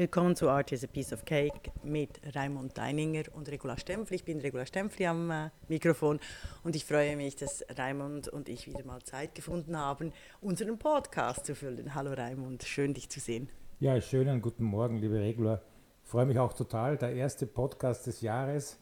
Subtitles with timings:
[0.00, 4.16] Willkommen zu Art is a Piece of Cake mit Raimund Deininger und Regula Stempfli.
[4.16, 6.18] Ich bin Regula Stempfli am äh, Mikrofon
[6.64, 11.44] und ich freue mich, dass Raimund und ich wieder mal Zeit gefunden haben, unseren Podcast
[11.44, 11.94] zu füllen.
[11.94, 13.50] Hallo Raimund, schön dich zu sehen.
[13.78, 15.60] Ja, schönen guten Morgen, liebe Regula.
[16.02, 16.96] Ich freue mich auch total.
[16.96, 18.78] Der erste Podcast des Jahres.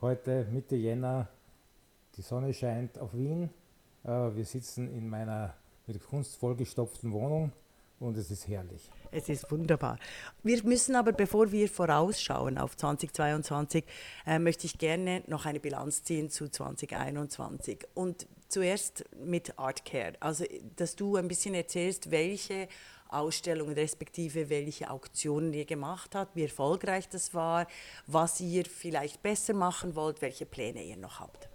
[0.00, 1.26] Heute Mitte Jänner.
[2.14, 3.50] Die Sonne scheint auf Wien.
[4.04, 5.52] Äh, wir sitzen in meiner
[5.88, 7.50] mit Kunst vollgestopften Wohnung
[7.98, 8.88] und es ist herrlich.
[9.12, 9.98] Es ist wunderbar.
[10.42, 13.84] Wir müssen aber, bevor wir vorausschauen auf 2022,
[14.26, 17.86] äh, möchte ich gerne noch eine Bilanz ziehen zu 2021.
[17.94, 20.12] Und zuerst mit Artcare.
[20.20, 20.44] Also,
[20.76, 22.68] dass du ein bisschen erzählst, welche
[23.08, 27.66] Ausstellungen respektive welche Auktionen ihr gemacht habt, wie erfolgreich das war,
[28.06, 31.48] was ihr vielleicht besser machen wollt, welche Pläne ihr noch habt.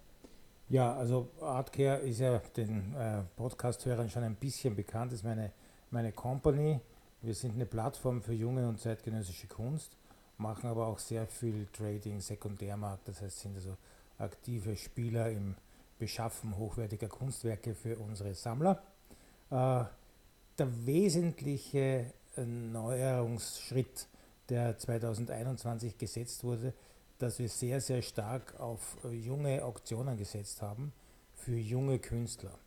[0.68, 5.52] Ja, also Artcare ist ja den äh, Podcast-Hörern schon ein bisschen bekannt, ist meine,
[5.92, 6.82] meine Company
[7.26, 9.98] wir sind eine Plattform für junge und zeitgenössische Kunst,
[10.38, 13.78] machen aber auch sehr viel Trading, Sekundärmarkt, das heißt, sind also
[14.18, 15.56] aktive Spieler im
[15.98, 18.82] Beschaffen hochwertiger Kunstwerke für unsere Sammler.
[19.50, 19.84] Äh,
[20.58, 24.08] der wesentliche Neuerungsschritt,
[24.50, 26.74] der 2021 gesetzt wurde,
[27.18, 30.92] dass wir sehr, sehr stark auf junge Auktionen gesetzt haben
[31.34, 32.58] für junge Künstler.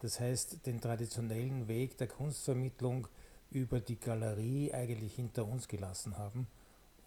[0.00, 3.08] Das heißt, den traditionellen Weg der Kunstvermittlung
[3.56, 6.46] über die Galerie eigentlich hinter uns gelassen haben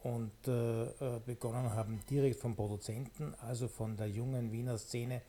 [0.02, 5.22] und äh, äh, begonnen haben direkt vom Produzenten, also von der jungen Wiener Szene,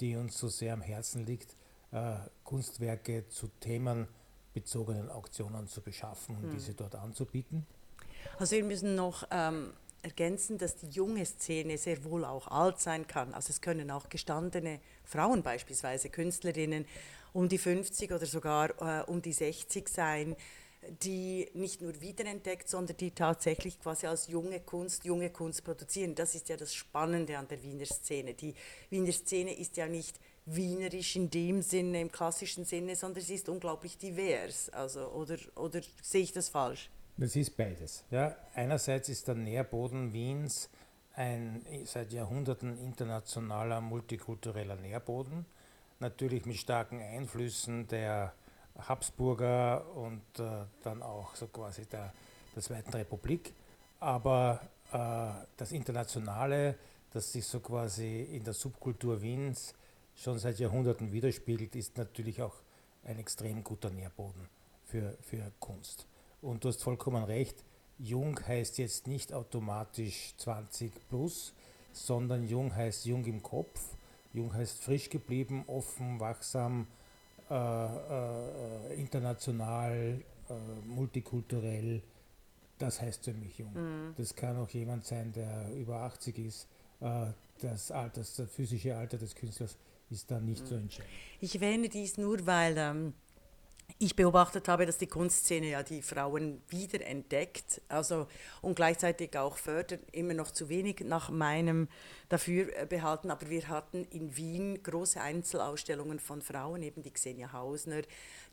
[0.00, 1.56] die uns so sehr am Herzen liegt,
[1.92, 6.54] äh, Kunstwerke zu themenbezogenen Auktionen zu beschaffen und mhm.
[6.54, 7.66] diese dort anzubieten.
[8.38, 13.06] Also wir müssen noch ähm, ergänzen, dass die junge Szene sehr wohl auch alt sein
[13.06, 13.32] kann.
[13.32, 16.84] Also es können auch gestandene Frauen beispielsweise, Künstlerinnen,
[17.32, 20.36] um die 50 oder sogar äh, um die 60 sein,
[21.02, 26.14] die nicht nur wiederentdeckt, sondern die tatsächlich quasi als junge Kunst, junge Kunst produzieren.
[26.14, 28.34] Das ist ja das Spannende an der Wiener Szene.
[28.34, 28.54] Die
[28.90, 33.48] Wiener Szene ist ja nicht wienerisch in dem Sinne, im klassischen Sinne, sondern sie ist
[33.48, 34.70] unglaublich divers.
[34.70, 36.90] Also, oder, oder sehe ich das falsch?
[37.16, 38.04] Das ist beides.
[38.10, 38.36] Ja.
[38.54, 40.68] Einerseits ist der Nährboden Wiens
[41.14, 45.46] ein seit Jahrhunderten internationaler multikultureller Nährboden
[45.98, 48.34] natürlich mit starken Einflüssen der
[48.78, 52.12] Habsburger und äh, dann auch so quasi der,
[52.54, 53.52] der Zweiten Republik.
[54.00, 54.60] Aber
[54.92, 56.76] äh, das Internationale,
[57.12, 59.74] das sich so quasi in der Subkultur Wiens
[60.14, 62.54] schon seit Jahrhunderten widerspiegelt, ist natürlich auch
[63.04, 64.48] ein extrem guter Nährboden
[64.84, 66.06] für, für Kunst.
[66.42, 67.64] Und du hast vollkommen recht,
[67.98, 71.54] jung heißt jetzt nicht automatisch 20 plus,
[71.92, 73.96] sondern jung heißt jung im Kopf
[74.36, 76.86] Jung heißt frisch geblieben, offen, wachsam,
[77.50, 80.54] äh, äh, international, äh,
[80.86, 82.02] multikulturell.
[82.78, 83.72] Das heißt für mich jung.
[83.72, 84.14] Mhm.
[84.16, 86.68] Das kann auch jemand sein, der über 80 ist.
[87.00, 87.26] Äh,
[87.60, 89.76] das, Alter, das physische Alter des Künstlers
[90.10, 90.66] ist da nicht mhm.
[90.66, 91.12] so entscheidend.
[91.40, 93.14] Ich erwähne dies nur, weil ähm,
[93.98, 98.26] ich beobachtet habe, dass die Kunstszene ja die Frauen wiederentdeckt also,
[98.60, 101.88] und gleichzeitig auch fördert, immer noch zu wenig nach meinem
[102.28, 103.30] Dafürbehalten.
[103.30, 108.02] Aber wir hatten in Wien große Einzelausstellungen von Frauen, eben die Xenia Hausner.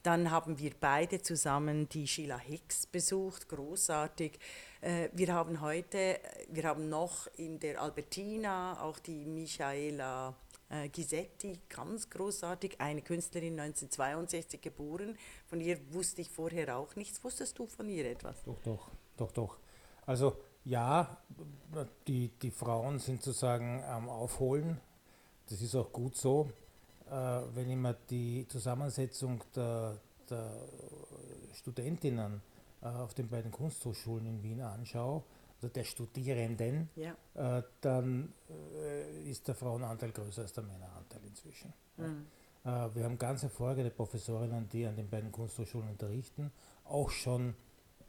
[0.01, 4.39] Dann haben wir beide zusammen die Sheila Hicks besucht, großartig.
[4.81, 6.19] Äh, wir haben heute,
[6.50, 10.35] wir haben noch in der Albertina auch die Michaela
[10.73, 15.17] äh, Gisetti, ganz großartig, eine Künstlerin 1962 geboren.
[15.45, 17.23] Von ihr wusste ich vorher auch nichts.
[17.23, 18.44] Wusstest du von ihr etwas?
[18.44, 19.57] Doch, doch, doch, doch.
[20.06, 20.35] Also
[20.66, 21.17] ja,
[22.07, 24.79] die, die Frauen sind sozusagen am Aufholen.
[25.50, 26.50] Das ist auch gut so.
[27.09, 30.51] Äh, wenn ich mir die Zusammensetzung der, der
[31.53, 32.41] Studentinnen
[32.81, 35.23] äh, auf den beiden Kunsthochschulen in Wien anschaue,
[35.63, 37.16] oder der Studierenden, ja.
[37.35, 41.74] äh, dann äh, ist der Frauenanteil größer als der Männeranteil inzwischen.
[41.97, 42.25] Mhm.
[42.63, 46.51] Äh, wir haben ganz hervorragende Professorinnen, die an den beiden Kunsthochschulen unterrichten,
[46.85, 47.56] auch schon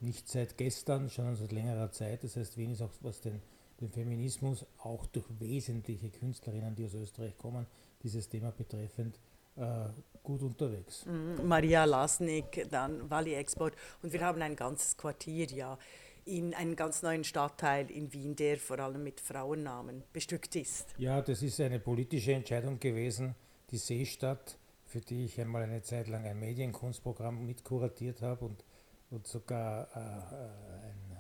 [0.01, 2.25] nicht seit gestern, schon seit längerer Zeit.
[2.25, 3.41] Das heißt, Wien ist auch, was den,
[3.81, 7.67] den Feminismus, auch durch wesentliche Künstlerinnen, die aus Österreich kommen,
[8.03, 9.19] dieses Thema betreffend,
[9.57, 9.87] äh,
[10.23, 11.07] gut unterwegs.
[11.07, 11.47] Mhm.
[11.47, 15.79] Maria Lasnik, dann Valley Export und wir haben ein ganzes Quartier ja
[16.27, 20.95] in einen ganz neuen Stadtteil in Wien, der vor allem mit Frauennamen bestückt ist.
[20.99, 23.35] Ja, das ist eine politische Entscheidung gewesen.
[23.71, 28.65] Die Seestadt, für die ich einmal eine Zeit lang ein Medienkunstprogramm mitkuratiert habe und,
[29.11, 31.17] und sogar äh, äh ein,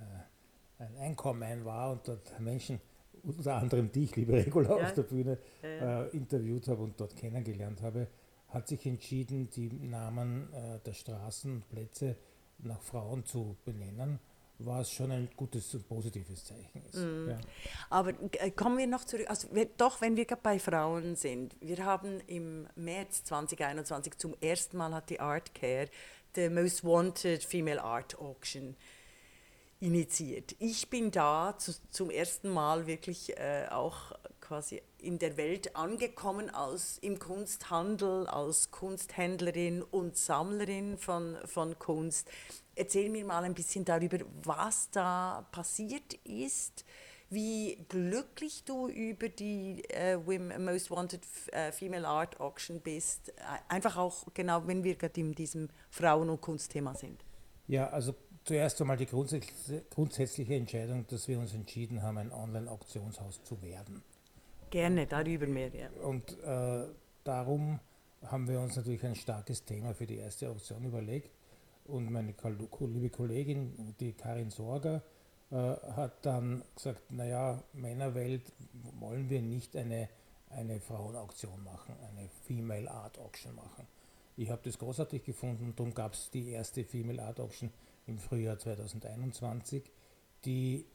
[0.78, 2.80] äh, ein Einkommen war und dort Menschen,
[3.22, 4.84] unter anderem dich, liebe Regula, ja.
[4.84, 8.06] auf der Bühne äh, interviewt habe und dort kennengelernt habe,
[8.48, 12.16] hat sich entschieden, die Namen äh, der Straßen und Plätze
[12.58, 14.20] nach Frauen zu benennen
[14.58, 16.94] was schon ein gutes und positives Zeichen ist.
[16.94, 17.30] Mm.
[17.30, 17.38] Ja.
[17.90, 21.56] Aber äh, kommen wir noch zurück, also wir, doch, wenn wir gerade bei Frauen sind,
[21.60, 25.88] wir haben im März 2021 zum ersten Mal hat die Art Care
[26.34, 28.76] the Most Wanted Female Art Auction
[29.80, 30.54] initiiert.
[30.58, 36.50] Ich bin da zu, zum ersten Mal wirklich äh, auch quasi in der Welt angekommen
[36.50, 42.30] als im Kunsthandel, als Kunsthändlerin und Sammlerin von, von Kunst.
[42.76, 46.84] Erzähl mir mal ein bisschen darüber, was da passiert ist,
[47.30, 50.16] wie glücklich du über die äh,
[50.58, 51.22] Most Wanted
[51.52, 53.30] äh, Female Art Auction bist.
[53.30, 53.32] Äh,
[53.68, 57.24] einfach auch genau, wenn wir gerade in diesem Frauen- und Kunstthema sind.
[57.66, 63.60] Ja, also zuerst einmal die grundsätzliche Entscheidung, dass wir uns entschieden haben, ein Online-Auktionshaus zu
[63.62, 64.02] werden.
[64.70, 65.88] Gerne, darüber mehr, ja.
[66.02, 66.84] Und äh,
[67.24, 67.80] darum
[68.26, 71.30] haben wir uns natürlich ein starkes Thema für die erste Auktion überlegt.
[71.84, 72.34] Und meine
[72.80, 75.02] liebe Kollegin, die Karin Sorger,
[75.50, 78.52] äh, hat dann gesagt, naja, Männerwelt
[78.98, 80.08] wollen wir nicht eine,
[80.50, 83.86] eine Frauenauktion machen, eine Female Art Auction machen.
[84.36, 87.70] Ich habe das großartig gefunden und darum gab es die erste Female Art Auction
[88.06, 89.84] im Frühjahr 2021,
[90.44, 90.86] die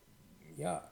[0.58, 0.84] ja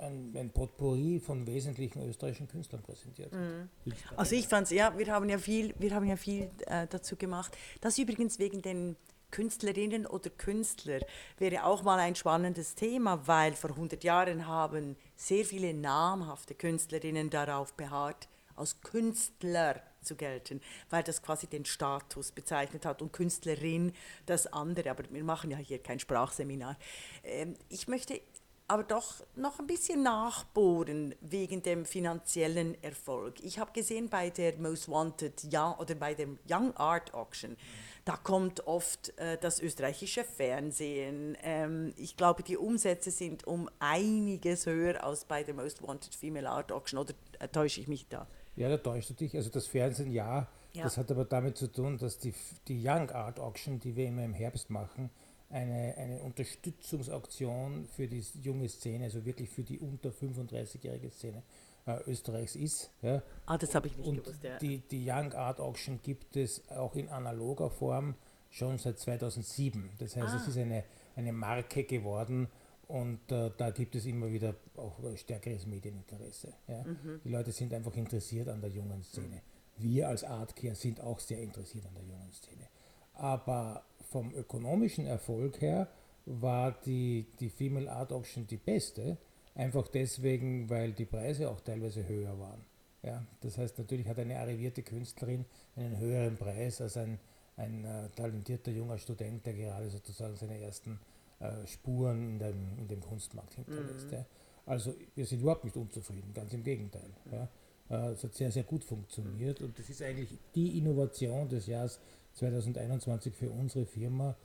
[0.00, 3.32] ein, ein Potpourri von wesentlichen österreichischen Künstlern präsentiert.
[3.32, 3.70] Mhm.
[4.16, 7.16] Also ich fand es, ja, wir haben ja viel, wir haben ja viel äh, dazu
[7.16, 7.56] gemacht.
[7.80, 8.96] Das übrigens wegen den
[9.30, 11.00] Künstlerinnen oder Künstler
[11.38, 17.30] wäre auch mal ein spannendes Thema, weil vor 100 Jahren haben sehr viele namhafte Künstlerinnen
[17.30, 23.92] darauf beharrt, als Künstler zu gelten, weil das quasi den Status bezeichnet hat und Künstlerin
[24.24, 24.90] das andere.
[24.90, 26.78] Aber wir machen ja hier kein Sprachseminar.
[27.22, 28.20] Ähm, ich möchte
[28.68, 33.40] aber doch noch ein bisschen nachbohren wegen dem finanziellen Erfolg.
[33.40, 37.56] Ich habe gesehen bei der Most Wanted Young, oder bei dem Young Art Auction,
[38.06, 41.36] da kommt oft äh, das österreichische Fernsehen.
[41.42, 46.48] Ähm, ich glaube, die Umsätze sind um einiges höher als bei der Most Wanted Female
[46.48, 47.00] Art Auction.
[47.00, 48.28] Oder äh, täusche ich mich da?
[48.54, 49.34] Ja, da täuschst du dich.
[49.34, 50.46] Also das Fernsehen ja.
[50.72, 50.84] ja.
[50.84, 52.32] Das hat aber damit zu tun, dass die,
[52.68, 55.10] die Young Art Auction, die wir immer im Herbst machen,
[55.50, 61.42] eine, eine Unterstützungsaktion für die junge Szene, also wirklich für die unter 35-jährige Szene
[61.86, 62.90] äh, Österreichs ist.
[63.02, 63.22] Ja.
[63.46, 64.42] Ah, das habe ich nicht Und gewusst.
[64.42, 64.58] Ja.
[64.58, 68.14] Die, die Young Art Auction gibt es auch in analoger Form
[68.50, 69.90] schon seit 2007.
[69.98, 70.36] Das heißt, ah.
[70.36, 70.84] es ist eine,
[71.14, 72.48] eine Marke geworden
[72.88, 76.52] und äh, da gibt es immer wieder auch stärkeres Medieninteresse.
[76.68, 76.84] Ja.
[76.84, 77.20] Mhm.
[77.24, 79.42] Die Leute sind einfach interessiert an der jungen Szene.
[79.78, 82.68] Wir als Artcare sind auch sehr interessiert an der jungen Szene.
[83.14, 85.88] Aber vom ökonomischen Erfolg her
[86.26, 89.18] war die, die Female Art Auction die beste,
[89.56, 92.64] einfach deswegen, weil die Preise auch teilweise höher waren.
[93.02, 95.44] Ja, das heißt, natürlich hat eine arrivierte Künstlerin
[95.76, 97.18] einen höheren Preis als ein,
[97.56, 100.98] ein äh, talentierter junger Student, der gerade sozusagen seine ersten
[101.38, 104.06] äh, Spuren in dem, in dem Kunstmarkt hinterlässt.
[104.06, 104.14] Mhm.
[104.14, 104.26] Ja.
[104.66, 107.10] Also wir sind überhaupt nicht unzufrieden, ganz im Gegenteil.
[107.30, 107.48] Ja.
[107.88, 112.00] Äh, es hat sehr, sehr gut funktioniert und das ist eigentlich die Innovation des Jahres
[112.34, 114.36] 2021 für unsere Firma,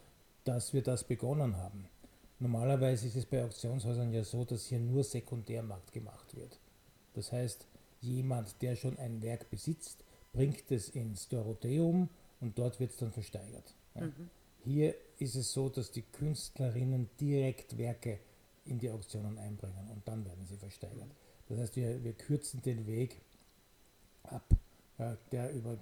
[0.43, 1.87] dass wir das begonnen haben.
[2.41, 6.59] Normalerweise ist es bei Auktionshäusern ja so, dass hier nur Sekundärmarkt gemacht wird.
[7.13, 7.67] Das heißt,
[8.01, 10.03] jemand, der schon ein Werk besitzt,
[10.33, 12.09] bringt es ins Dorotheum
[12.39, 13.75] und dort wird es dann versteigert.
[13.93, 14.07] Ja.
[14.07, 14.29] Mhm.
[14.63, 18.19] Hier ist es so, dass die Künstlerinnen direkt Werke
[18.65, 21.11] in die Auktionen einbringen und dann werden sie versteigert.
[21.47, 23.21] Das heißt, wir, wir kürzen den Weg
[24.23, 24.49] ab,
[24.97, 25.77] ja, der über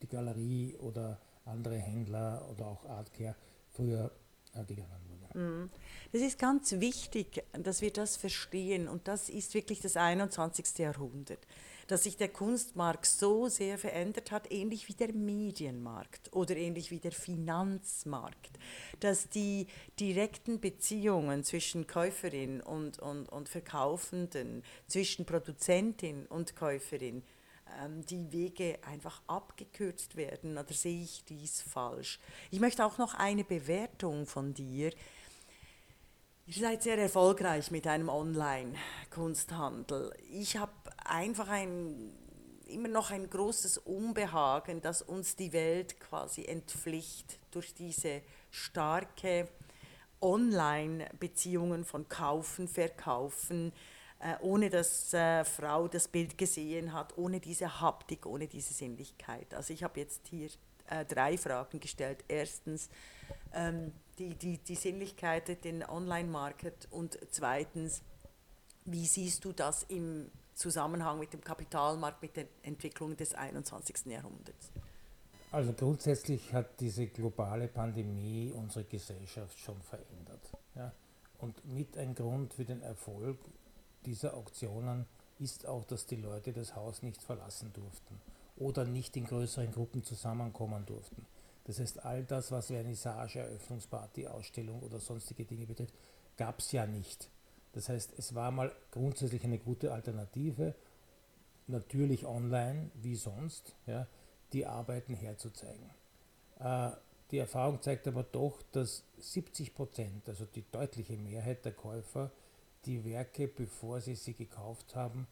[0.00, 3.34] die Galerie oder andere Händler oder auch Artcare
[3.72, 4.10] früher
[4.54, 5.11] äh, gegangen wurde.
[5.34, 5.70] Mhm.
[6.12, 10.78] Das ist ganz wichtig, dass wir das verstehen und das ist wirklich das 21.
[10.78, 11.46] Jahrhundert,
[11.86, 17.00] dass sich der Kunstmarkt so sehr verändert hat, ähnlich wie der Medienmarkt oder ähnlich wie
[17.00, 18.58] der Finanzmarkt,
[19.00, 19.66] dass die
[19.98, 27.22] direkten Beziehungen zwischen Käuferin und, und, und Verkaufenden, zwischen Produzentin und Käuferin
[27.80, 32.18] ähm, die Wege einfach abgekürzt werden oder sehe ich dies falsch?
[32.50, 34.92] Ich möchte auch noch eine Bewertung von dir.
[36.44, 40.12] Ihr seid sehr erfolgreich mit einem Online-Kunsthandel.
[40.28, 40.72] Ich habe
[41.04, 42.12] einfach ein,
[42.66, 49.46] immer noch ein großes Unbehagen, dass uns die Welt quasi entpflicht durch diese starke
[50.20, 53.72] Online-Beziehungen von Kaufen, Verkaufen,
[54.18, 59.54] äh, ohne dass äh, Frau das Bild gesehen hat, ohne diese Haptik, ohne diese Sinnlichkeit.
[59.54, 60.50] Also ich habe jetzt hier
[60.88, 62.24] äh, drei Fragen gestellt.
[62.26, 62.88] Erstens
[63.54, 68.02] ähm, die, die, die Sinnlichkeit, den Online-Market und zweitens,
[68.84, 74.06] wie siehst du das im Zusammenhang mit dem Kapitalmarkt, mit der Entwicklung des 21.
[74.06, 74.70] Jahrhunderts?
[75.50, 80.40] Also grundsätzlich hat diese globale Pandemie unsere Gesellschaft schon verändert.
[80.74, 80.92] Ja?
[81.38, 83.38] Und mit ein Grund für den Erfolg
[84.06, 85.06] dieser Auktionen
[85.38, 88.20] ist auch, dass die Leute das Haus nicht verlassen durften
[88.56, 91.26] oder nicht in größeren Gruppen zusammenkommen durften.
[91.64, 95.94] Das heißt, all das, was Vernissage, Eröffnungsparty, Ausstellung oder sonstige Dinge betrifft,
[96.36, 97.28] gab es ja nicht.
[97.72, 100.74] Das heißt, es war mal grundsätzlich eine gute Alternative,
[101.66, 104.06] natürlich online wie sonst, ja,
[104.52, 105.88] die Arbeiten herzuzeigen.
[106.58, 106.90] Äh,
[107.30, 112.30] die Erfahrung zeigt aber doch, dass 70 Prozent, also die deutliche Mehrheit der Käufer,
[112.84, 115.26] die Werke, bevor sie sie gekauft haben,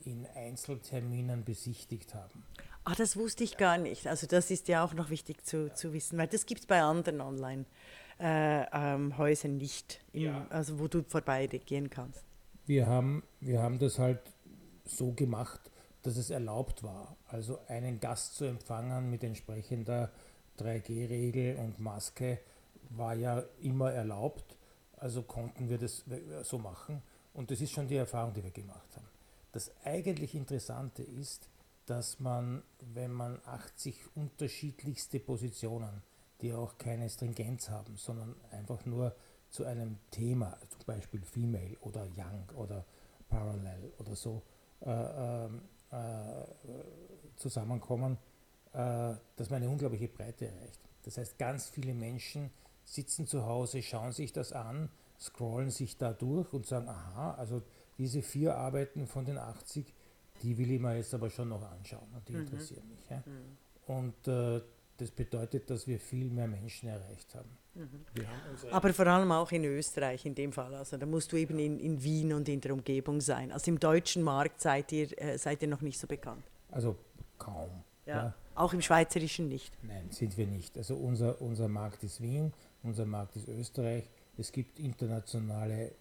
[0.00, 2.44] in Einzelterminen besichtigt haben.
[2.84, 4.06] Ah, das wusste ich gar nicht.
[4.06, 6.82] Also das ist ja auch noch wichtig zu, zu wissen, weil das gibt es bei
[6.82, 10.46] anderen Online-Häusern äh, ähm, nicht, im, ja.
[10.50, 12.22] also wo du vorbeigehen kannst.
[12.66, 14.20] Wir haben, wir haben das halt
[14.84, 15.60] so gemacht,
[16.02, 17.16] dass es erlaubt war.
[17.28, 20.10] Also einen Gast zu empfangen mit entsprechender
[20.58, 22.38] 3G-Regel und Maske
[22.90, 24.58] war ja immer erlaubt.
[24.98, 26.04] Also konnten wir das
[26.42, 27.00] so machen.
[27.32, 29.08] Und das ist schon die Erfahrung, die wir gemacht haben.
[29.52, 31.48] Das eigentlich Interessante ist,
[31.86, 36.02] dass man, wenn man 80 unterschiedlichste Positionen,
[36.40, 39.14] die auch keine Stringenz haben, sondern einfach nur
[39.50, 42.84] zu einem Thema, zum Beispiel Female oder Young oder
[43.28, 44.42] Parallel oder so,
[44.80, 46.44] äh, ähm, äh,
[47.36, 48.18] zusammenkommen,
[48.72, 50.80] äh, dass man eine unglaubliche Breite erreicht.
[51.02, 52.50] Das heißt, ganz viele Menschen
[52.84, 57.62] sitzen zu Hause, schauen sich das an, scrollen sich da durch und sagen, aha, also
[57.98, 59.94] diese vier Arbeiten von den 80,
[60.42, 62.40] die will ich mir jetzt aber schon noch anschauen und die mhm.
[62.40, 63.08] interessieren mich.
[63.10, 63.22] Ja?
[63.24, 63.56] Mhm.
[63.86, 64.60] Und äh,
[64.96, 67.50] das bedeutet, dass wir viel mehr Menschen erreicht haben.
[67.74, 68.26] Mhm.
[68.26, 70.74] haben aber vor allem auch in Österreich in dem Fall.
[70.74, 73.50] Also da musst du eben in, in Wien und in der Umgebung sein.
[73.50, 76.44] Also im deutschen Markt seid ihr, äh, seid ihr noch nicht so bekannt.
[76.70, 76.96] Also
[77.38, 77.70] kaum.
[78.06, 78.16] Ja.
[78.16, 78.34] ja.
[78.54, 79.76] Auch im Schweizerischen nicht?
[79.82, 80.76] Nein, sind wir nicht.
[80.76, 84.08] Also unser, unser Markt ist Wien, unser Markt ist Österreich.
[84.36, 85.92] Es gibt internationale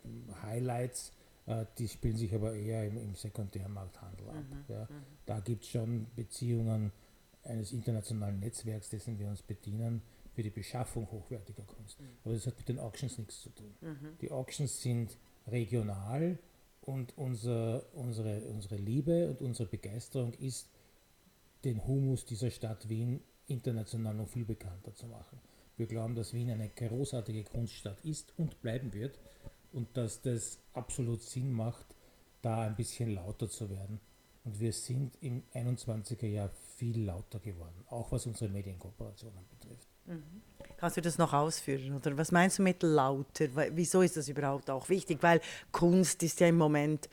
[0.44, 1.23] Highlights, äh,
[1.78, 4.36] die spielen sich aber eher im, im Sekundärmarkthandel ab.
[4.36, 4.74] Mhm.
[4.74, 4.84] Ja.
[4.84, 5.04] Mhm.
[5.26, 6.92] Da gibt es schon Beziehungen
[7.44, 10.02] eines internationalen Netzwerks, dessen wir uns bedienen,
[10.34, 12.00] für die Beschaffung hochwertiger Kunst.
[12.00, 12.08] Mhm.
[12.24, 13.76] Aber das hat mit den Auctions nichts zu tun.
[13.82, 14.18] Mhm.
[14.22, 16.40] Die Auctions sind regional
[16.82, 20.70] und unser, unsere, unsere Liebe und unsere Begeisterung ist,
[21.64, 25.40] den Humus dieser Stadt Wien international noch viel bekannter zu machen.
[25.76, 29.20] Wir glauben, dass Wien eine großartige Kunststadt ist und bleiben wird
[29.74, 31.86] und dass das absolut Sinn macht,
[32.42, 34.00] da ein bisschen lauter zu werden.
[34.46, 39.88] Und wir sind im 21er Jahr viel lauter geworden, auch was unsere Medienkooperationen betrifft.
[40.06, 40.42] Mhm.
[40.78, 41.96] Kannst du das noch ausführen?
[41.96, 43.46] Oder was meinst du mit lauter?
[43.72, 45.20] Wieso ist das überhaupt auch wichtig?
[45.22, 45.40] Weil
[45.72, 47.08] Kunst ist ja im Moment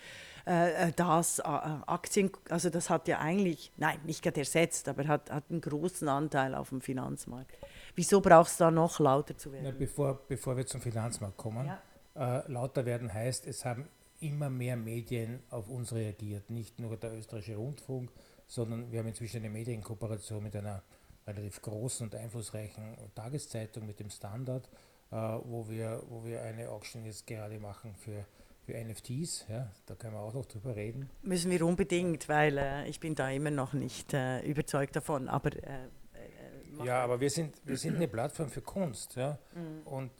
[0.44, 5.06] äh, äh das, äh, Aktien, also das hat ja eigentlich, nein, nicht gerade ersetzt, aber
[5.06, 7.56] hat, hat einen großen Anteil auf dem Finanzmarkt.
[7.94, 9.66] Wieso brauchst du da noch lauter zu werden?
[9.66, 11.80] Na, bevor, bevor wir zum Finanzmarkt kommen, ja.
[12.16, 13.88] Äh, lauter werden heißt, es haben
[14.20, 16.50] immer mehr Medien auf uns reagiert.
[16.50, 18.10] Nicht nur der österreichische Rundfunk,
[18.46, 20.82] sondern wir haben inzwischen eine Medienkooperation mit einer
[21.26, 24.68] relativ großen und einflussreichen Tageszeitung, mit dem Standard,
[25.10, 28.24] äh, wo, wir, wo wir eine Auction jetzt gerade machen für,
[28.64, 29.46] für NFTs.
[29.48, 31.08] Ja, da können wir auch noch drüber reden.
[31.22, 35.28] Müssen wir unbedingt, weil äh, ich bin da immer noch nicht äh, überzeugt davon.
[35.28, 39.16] Aber äh, äh, ja, aber wir sind, wir sind eine Plattform für Kunst.
[39.16, 39.38] Ja?
[39.54, 39.86] Mhm.
[39.86, 40.10] Und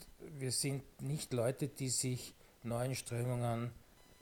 [0.41, 3.73] wir sind nicht Leute, die sich neuen Strömungen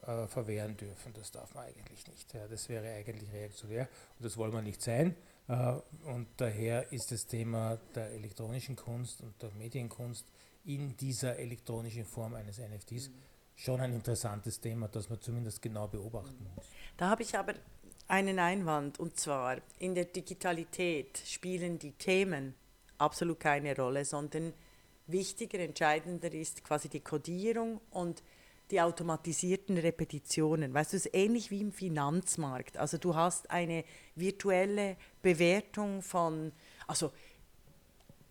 [0.03, 1.13] äh, verwehren dürfen.
[1.15, 2.33] Das darf man eigentlich nicht.
[2.35, 2.47] Ja?
[2.49, 5.15] Das wäre eigentlich reaktionär und das wollen wir nicht sein.
[5.49, 10.27] Äh, und daher ist das Thema der elektronischen Kunst und der Medienkunst
[10.65, 13.11] in dieser elektronischen Form eines NFTs
[13.55, 16.67] schon ein interessantes Thema, das man zumindest genau beobachten muss.
[16.97, 17.55] Da habe ich aber
[18.07, 22.55] einen Einwand und zwar in der Digitalität spielen die Themen
[22.99, 24.53] absolut keine Rolle, sondern
[25.09, 28.23] wichtiger, entscheidender ist quasi die Codierung und
[28.71, 30.75] die automatisierten Repetitionen.
[30.75, 32.77] Weißt du, es ist ähnlich wie im Finanzmarkt.
[32.77, 33.85] Also du hast eine
[34.15, 36.53] virtuelle Bewertung von,
[36.87, 37.11] also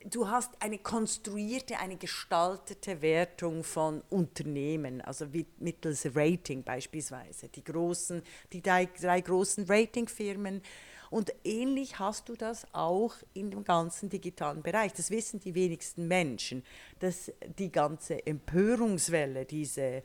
[0.06, 5.26] du hast eine konstruierte, eine gestaltete Wertung von Unternehmen, also
[5.60, 7.50] mittels Rating beispielsweise.
[7.50, 8.22] Die großen,
[8.54, 10.62] die drei, drei großen Ratingfirmen.
[11.10, 14.94] Und ähnlich hast du das auch in dem ganzen digitalen Bereich.
[14.94, 16.64] Das wissen die wenigsten Menschen,
[17.00, 20.04] dass die ganze Empörungswelle, diese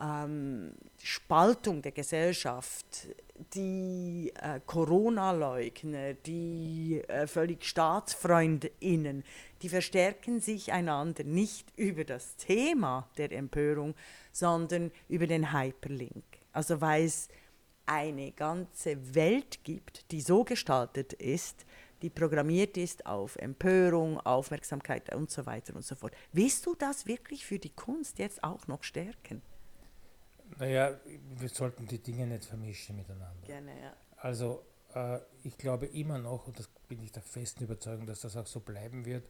[0.00, 3.08] ähm, Spaltung der Gesellschaft,
[3.54, 9.24] die äh, Corona-Leugner, die äh, völlig StaatsfreundInnen,
[9.62, 13.94] die verstärken sich einander nicht über das Thema der Empörung,
[14.32, 16.24] sondern über den Hyperlink.
[16.52, 17.28] Also weil es
[17.88, 21.64] eine ganze Welt gibt, die so gestaltet ist,
[22.02, 26.14] die programmiert ist auf Empörung, Aufmerksamkeit und so weiter und so fort.
[26.32, 29.42] Willst du das wirklich für die Kunst jetzt auch noch stärken?
[30.58, 30.98] Naja,
[31.36, 33.46] wir sollten die Dinge nicht vermischen miteinander.
[33.46, 33.92] Gerne, ja.
[34.16, 34.64] Also
[34.94, 38.46] äh, ich glaube immer noch, und das bin ich der festen Überzeugung, dass das auch
[38.46, 39.28] so bleiben wird,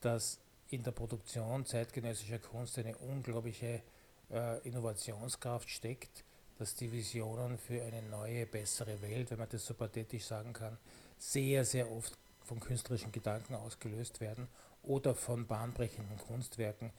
[0.00, 3.82] dass in der Produktion zeitgenössischer Kunst eine unglaubliche
[4.30, 6.24] äh, Innovationskraft steckt,
[6.58, 10.78] dass die Visionen für eine neue, bessere Welt, wenn man das so pathetisch sagen kann,
[11.18, 14.48] sehr, sehr oft von künstlerischen Gedanken ausgelöst werden
[14.82, 16.90] oder von bahnbrechenden Kunstwerken,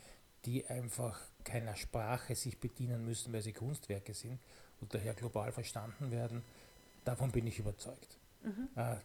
[0.46, 4.40] die einfach keiner Sprache sich bedienen müssen, weil sie Kunstwerke sind
[4.82, 6.44] und daher global verstanden werden.
[7.06, 8.18] Davon bin ich überzeugt.
[8.44, 8.70] Mhm.
[8.76, 8.96] Äh,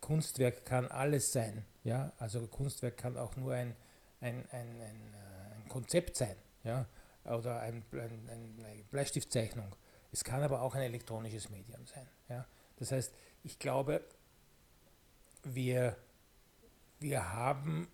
[0.00, 1.64] Kunstwerk kann alles sein.
[1.84, 2.12] Ja?
[2.18, 3.74] Also Kunstwerk kann auch nur ein,
[4.20, 6.86] ein, ein, ein, äh, ein Konzept sein ja?
[7.24, 9.74] Oder ein, eine Bleistiftzeichnung.
[10.12, 12.06] Es kann aber auch ein elektronisches Medium sein.
[12.28, 12.46] Ja?
[12.76, 13.12] Das heißt,
[13.44, 14.04] ich glaube,
[15.44, 15.96] wir,
[16.98, 17.88] wir haben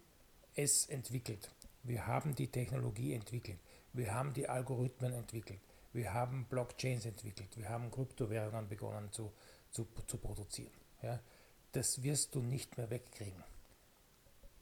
[0.54, 1.50] es entwickelt.
[1.82, 3.58] Wir haben die Technologie entwickelt.
[3.92, 5.60] Wir haben die Algorithmen entwickelt.
[5.92, 7.56] Wir haben Blockchains entwickelt.
[7.56, 9.32] Wir haben Kryptowährungen begonnen zu,
[9.70, 10.72] zu, zu produzieren.
[11.02, 11.20] Ja?
[11.72, 13.42] Das wirst du nicht mehr wegkriegen.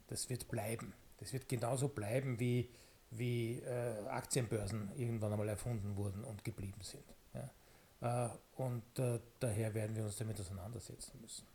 [0.08, 0.92] Das wird bleiben.
[1.18, 2.68] Das wird genauso bleiben, wie,
[3.10, 7.04] wie äh, Aktienbörsen irgendwann einmal erfunden wurden und geblieben sind.
[7.34, 8.26] Ja?
[8.26, 11.46] Äh, und äh, daher werden wir uns damit auseinandersetzen müssen.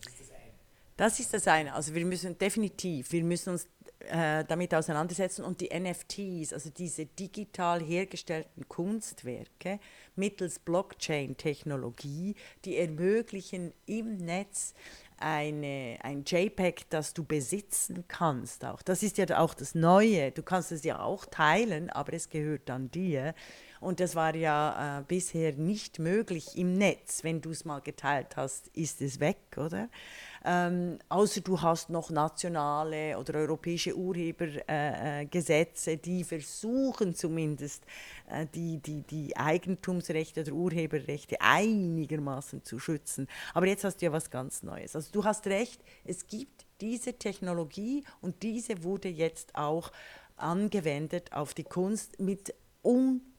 [0.00, 0.52] Das ist das eine.
[0.96, 1.74] Das ist das eine.
[1.74, 7.06] Also wir müssen definitiv, wir müssen uns äh, damit auseinandersetzen und die NFTs, also diese
[7.06, 9.80] digital hergestellten Kunstwerke
[10.14, 12.34] mittels Blockchain-Technologie,
[12.64, 14.74] die ermöglichen im Netz
[15.18, 18.64] eine, ein JPEG, das du besitzen kannst.
[18.64, 18.82] Auch.
[18.82, 20.32] Das ist ja auch das Neue.
[20.32, 23.34] Du kannst es ja auch teilen, aber es gehört dann dir.
[23.80, 27.24] Und das war ja äh, bisher nicht möglich im Netz.
[27.24, 29.88] Wenn du es mal geteilt hast, ist es weg, oder?
[30.44, 37.84] Ähm, außer du hast noch nationale oder europäische Urhebergesetze, äh, äh die versuchen zumindest
[38.30, 43.26] äh, die, die, die Eigentumsrechte oder Urheberrechte einigermaßen zu schützen.
[43.54, 44.94] Aber jetzt hast du ja was ganz Neues.
[44.94, 49.90] Also du hast recht, es gibt diese Technologie und diese wurde jetzt auch
[50.36, 52.54] angewendet auf die Kunst mit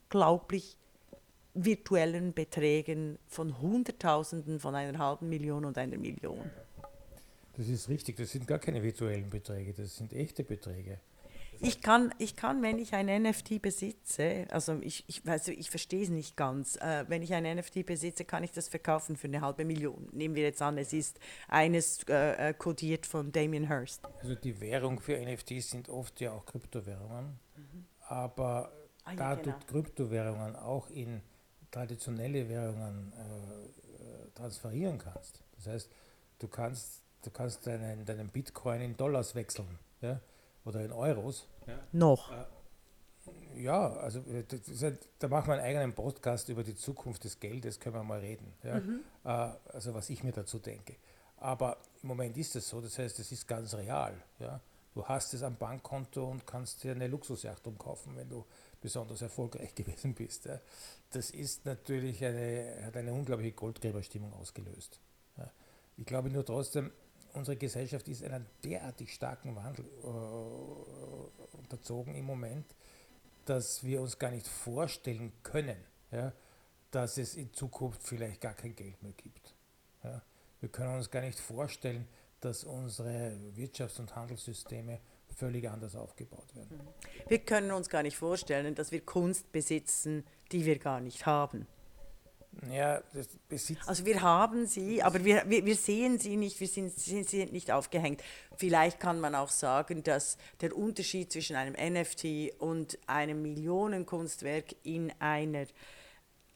[0.08, 0.78] unglaublich
[1.54, 6.50] virtuellen Beträgen von Hunderttausenden, von einer halben Million und einer Million.
[7.58, 11.00] Das ist richtig, das sind gar keine virtuellen Beträge, das sind echte Beträge.
[11.60, 16.04] Ich kann, ich kann, wenn ich ein NFT besitze, also ich, ich, weiß, ich verstehe
[16.04, 19.42] es nicht ganz, äh, wenn ich ein NFT besitze, kann ich das verkaufen für eine
[19.42, 20.08] halbe Million.
[20.12, 24.06] Nehmen wir jetzt an, es ist eines äh, kodiert von Damien Hirst.
[24.22, 27.86] Also die Währung für NFTs sind oft ja auch Kryptowährungen, mhm.
[28.02, 28.72] aber
[29.08, 29.58] ah, ja, da genau.
[29.58, 31.22] du Kryptowährungen auch in
[31.72, 35.90] traditionelle Währungen äh, transferieren kannst, das heißt,
[36.40, 40.20] du kannst Du kannst deinen, deinen Bitcoin in Dollars wechseln ja?
[40.64, 41.46] oder in Euros.
[41.66, 41.78] Ja?
[41.92, 42.32] Noch.
[42.32, 44.24] Äh, ja, also
[44.82, 48.20] halt, da machen wir einen eigenen Podcast über die Zukunft des Geldes, können wir mal
[48.20, 48.54] reden.
[48.64, 48.80] Ja?
[48.80, 49.02] Mhm.
[49.26, 49.30] Äh,
[49.74, 50.96] also was ich mir dazu denke.
[51.36, 54.14] Aber im Moment ist es so, das heißt, es ist ganz real.
[54.40, 54.62] Ja?
[54.94, 58.46] Du hast es am Bankkonto und kannst dir eine Luxusjacht umkaufen, wenn du
[58.82, 60.50] besonders erfolgreich gewesen bist.
[61.12, 65.00] Das ist natürlich eine, hat eine unglaubliche Goldgräberstimmung ausgelöst.
[65.98, 66.92] Ich glaube nur trotzdem,
[67.34, 72.66] unsere Gesellschaft ist einem derartig starken Wandel äh, unterzogen im Moment,
[73.46, 75.78] dass wir uns gar nicht vorstellen können,
[76.12, 76.34] ja,
[76.92, 79.56] dass es in Zukunft vielleicht gar kein Geld mehr gibt.
[80.04, 80.22] Ja.
[80.60, 82.08] Wir können uns gar nicht vorstellen,
[82.42, 85.00] dass unsere Wirtschafts- und Handelssysteme
[85.38, 86.80] völlig anders aufgebaut werden.
[87.28, 91.68] Wir können uns gar nicht vorstellen, dass wir Kunst besitzen, die wir gar nicht haben.
[92.72, 93.88] Ja, das besitzt.
[93.88, 97.46] Also wir haben sie, aber wir, wir, wir sehen sie nicht, wir sind, sind sie
[97.46, 98.24] nicht aufgehängt.
[98.56, 105.14] Vielleicht kann man auch sagen, dass der Unterschied zwischen einem NFT und einem Millionenkunstwerk in
[105.20, 105.68] einer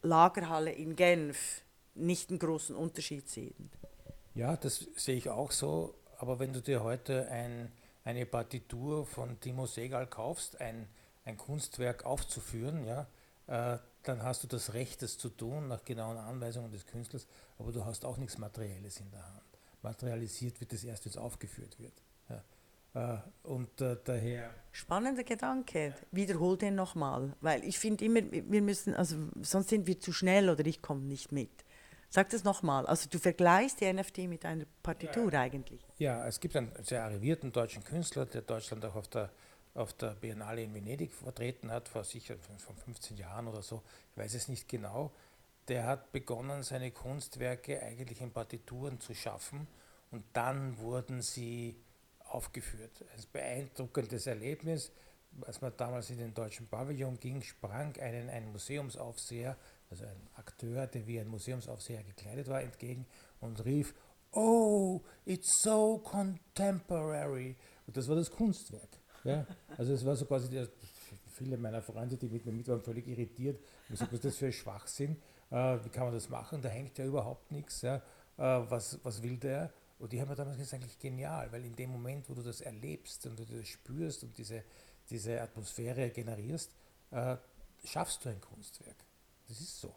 [0.02, 1.62] Lagerhalle in Genf
[1.94, 3.70] nicht einen großen Unterschied sehen.
[4.34, 5.94] Ja, das sehe ich auch so.
[6.18, 7.70] Aber wenn du dir heute ein,
[8.04, 10.88] eine Partitur von Timo Segal kaufst, ein,
[11.24, 13.06] ein Kunstwerk aufzuführen, ja,
[13.46, 17.26] äh, dann hast du das Recht, das zu tun, nach genauen Anweisungen des Künstlers,
[17.58, 19.42] aber du hast auch nichts Materielles in der Hand.
[19.82, 21.94] Materialisiert wird es erst, wenn es aufgeführt wird.
[22.28, 22.42] Ja.
[22.94, 24.50] Äh, und äh, daher.
[24.72, 25.94] Spannender Gedanke.
[26.10, 30.50] Wiederhol den nochmal, weil ich finde immer, wir müssen, also sonst sind wir zu schnell
[30.50, 31.64] oder ich komme nicht mit.
[32.14, 32.84] Sag das nochmal.
[32.86, 35.40] Also du vergleichst die NFT mit einer Partitur ja.
[35.40, 35.80] eigentlich.
[35.96, 39.30] Ja, es gibt einen sehr arrivierten deutschen Künstler, der Deutschland auch auf der
[39.74, 44.22] auf der Biennale in Venedig vertreten hat, vor sicher von 15 Jahren oder so, ich
[44.22, 45.12] weiß es nicht genau,
[45.68, 49.66] der hat begonnen, seine Kunstwerke eigentlich in Partituren zu schaffen
[50.10, 51.76] und dann wurden sie
[52.24, 53.04] aufgeführt.
[53.16, 54.92] Ein beeindruckendes Erlebnis.
[55.46, 59.56] Als man damals in den deutschen Pavillon ging, sprang einen ein Museumsaufseher,
[59.92, 63.06] also ein Akteur, der wie ein Museumsaufseher gekleidet war, entgegen
[63.40, 63.94] und rief,
[64.34, 67.54] Oh, it's so contemporary.
[67.86, 68.88] Und das war das Kunstwerk.
[69.24, 69.46] Ja?
[69.76, 70.68] Also es war so quasi, der,
[71.34, 73.58] viele meiner Freunde, die mit mir mit waren, völlig irritiert.
[73.58, 75.16] Und gesagt, was ist das für ein Schwachsinn?
[75.50, 76.62] Äh, wie kann man das machen?
[76.62, 77.82] Da hängt ja überhaupt nichts.
[77.82, 77.96] Ja?
[77.96, 78.00] Äh,
[78.38, 79.70] was, was will der?
[79.98, 82.62] Und die haben mir damals gesagt, eigentlich genial, weil in dem Moment, wo du das
[82.62, 84.64] erlebst und du das spürst und diese,
[85.10, 86.72] diese Atmosphäre generierst,
[87.10, 87.36] äh,
[87.84, 88.96] schaffst du ein Kunstwerk.
[89.48, 89.94] Das ist so.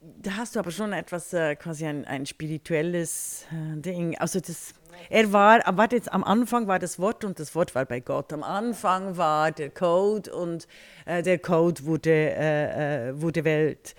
[0.00, 4.18] Da hast du aber schon etwas, äh, quasi ein, ein spirituelles äh, Ding.
[4.18, 4.74] Also das,
[5.08, 8.32] er war, warte jetzt, am Anfang war das Wort und das Wort war bei Gott.
[8.32, 10.66] Am Anfang war der Code und
[11.06, 13.94] äh, der Code wurde, äh, äh, wurde Welt.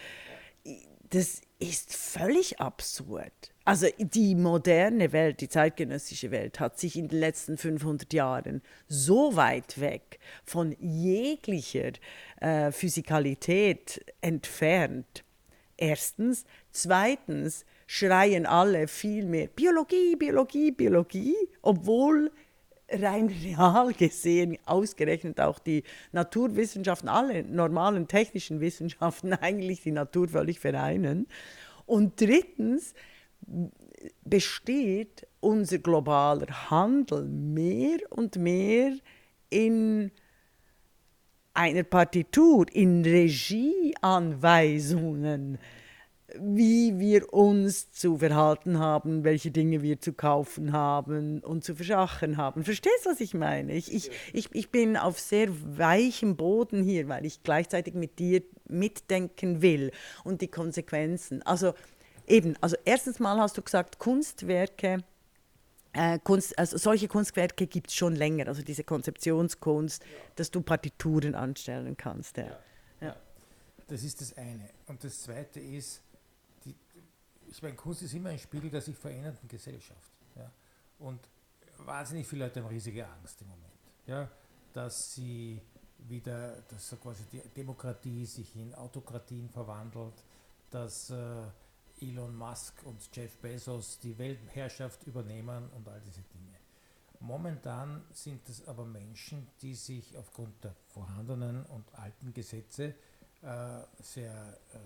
[1.10, 3.53] Das ist völlig absurd.
[3.66, 9.38] Also die moderne Welt, die zeitgenössische Welt hat sich in den letzten 500 Jahren so
[9.38, 11.94] weit weg von jeglicher
[12.42, 15.24] äh, Physikalität entfernt.
[15.78, 16.46] Erstens.
[16.72, 22.32] Zweitens schreien alle viel mehr Biologie, Biologie, Biologie, obwohl
[22.90, 30.60] rein real gesehen ausgerechnet auch die Naturwissenschaften, alle normalen technischen Wissenschaften eigentlich die Natur völlig
[30.60, 31.28] vereinen.
[31.86, 32.94] Und drittens
[34.24, 38.96] besteht unser globaler Handel mehr und mehr
[39.50, 40.12] in
[41.54, 45.58] einer Partitur, in Regieanweisungen
[46.40, 52.38] wie wir uns zu verhalten haben, welche Dinge wir zu kaufen haben und zu verschachen
[52.38, 52.64] haben.
[52.64, 53.74] Verstehst du, was ich meine?
[53.74, 58.42] Ich, ich, ich, ich bin auf sehr weichem Boden hier, weil ich gleichzeitig mit dir
[58.68, 59.92] mitdenken will
[60.24, 61.44] und die Konsequenzen.
[61.44, 61.74] Also
[62.28, 65.04] eben, also erstens mal hast du gesagt, Kunstwerke,
[65.94, 70.10] äh, Kunst, also solche Kunstwerke gibt es schon länger, also diese Konzeptionskunst, ja.
[70.36, 72.38] dass du Partituren anstellen kannst.
[72.38, 72.60] Ja.
[73.02, 73.16] Ja.
[73.88, 74.70] Das ist das eine.
[74.88, 76.02] Und das zweite ist,
[77.48, 80.12] ich meine, Kunst ist immer ein Spiegel der sich verändernden Gesellschaft.
[80.36, 80.52] Ja?
[81.00, 81.20] Und
[81.78, 83.74] wahnsinnig viele Leute haben riesige Angst im Moment,
[84.08, 84.28] ja?
[84.74, 85.62] dass sie
[86.00, 90.16] wieder, dass so quasi die Demokratie sich in Autokratien verwandelt,
[90.72, 91.16] dass äh,
[92.02, 96.58] Elon Musk und Jeff Bezos die Weltherrschaft übernehmen und all diese Dinge.
[97.20, 102.96] Momentan sind es aber Menschen, die sich aufgrund der vorhandenen und alten Gesetze
[103.42, 104.78] äh, sehr äh,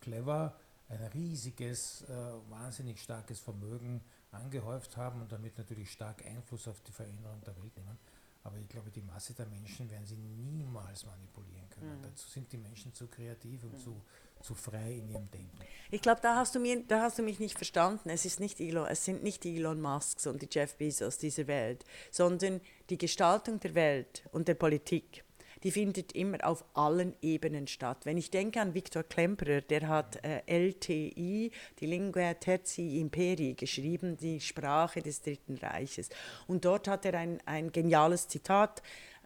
[0.00, 0.56] clever
[0.88, 2.08] ein riesiges, äh,
[2.48, 4.00] wahnsinnig starkes Vermögen
[4.32, 7.98] angehäuft haben und damit natürlich stark Einfluss auf die Veränderung der Welt nehmen.
[8.44, 11.98] Aber ich glaube, die Masse der Menschen werden sie niemals manipulieren können.
[11.98, 12.02] Mhm.
[12.02, 13.78] Dazu sind die Menschen zu kreativ und mhm.
[13.78, 14.00] zu,
[14.42, 15.58] zu frei in ihrem Denken.
[15.90, 18.10] Ich glaube, da hast du mir, da hast du mich nicht verstanden.
[18.10, 21.46] Es ist nicht Elon, es sind nicht die Elon Musks und die Jeff Bezos dieser
[21.46, 25.24] Welt, sondern die Gestaltung der Welt und der Politik
[25.62, 28.04] die findet immer auf allen Ebenen statt.
[28.04, 34.16] Wenn ich denke an Viktor Klemperer, der hat äh, LTI, die Lingua Tertii Imperii, geschrieben,
[34.16, 36.10] die Sprache des Dritten Reiches.
[36.46, 38.82] Und dort hat er ein, ein geniales Zitat,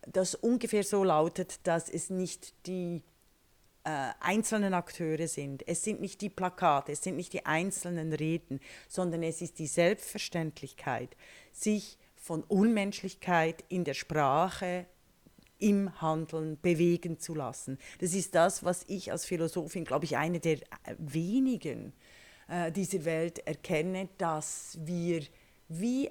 [0.07, 3.03] das ungefähr so lautet, dass es nicht die
[3.85, 5.67] äh, einzelnen Akteure sind.
[5.67, 9.67] Es sind nicht die Plakate, es sind nicht die einzelnen Reden, sondern es ist die
[9.67, 11.17] Selbstverständlichkeit,
[11.53, 14.87] sich von Unmenschlichkeit in der Sprache
[15.59, 17.79] im Handeln bewegen zu lassen.
[18.01, 20.59] Das ist das, was ich als Philosophin, glaube ich, eine der
[20.99, 21.93] wenigen
[22.49, 25.23] äh, dieser Welt erkenne, dass wir
[25.69, 26.11] wie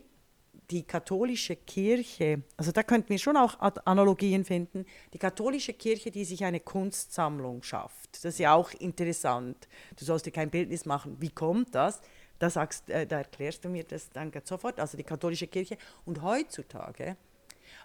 [0.69, 6.23] die katholische Kirche, also da könnten wir schon auch Analogien finden, die katholische Kirche, die
[6.23, 8.13] sich eine Kunstsammlung schafft.
[8.13, 9.67] Das ist ja auch interessant.
[9.97, 11.17] Du sollst dir kein Bildnis machen.
[11.19, 12.01] Wie kommt das?
[12.39, 14.79] Da, sagst, äh, da erklärst du mir das dann sofort.
[14.79, 15.77] Also die katholische Kirche.
[16.05, 17.17] Und heutzutage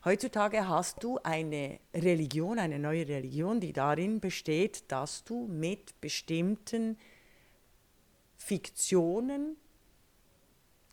[0.04, 6.96] Heutzutage hast du eine Religion, eine neue Religion, die darin besteht, dass du mit bestimmten
[8.36, 9.56] Fiktionen,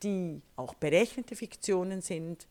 [0.02, 2.46] die auch berechnete Fiktionen sind,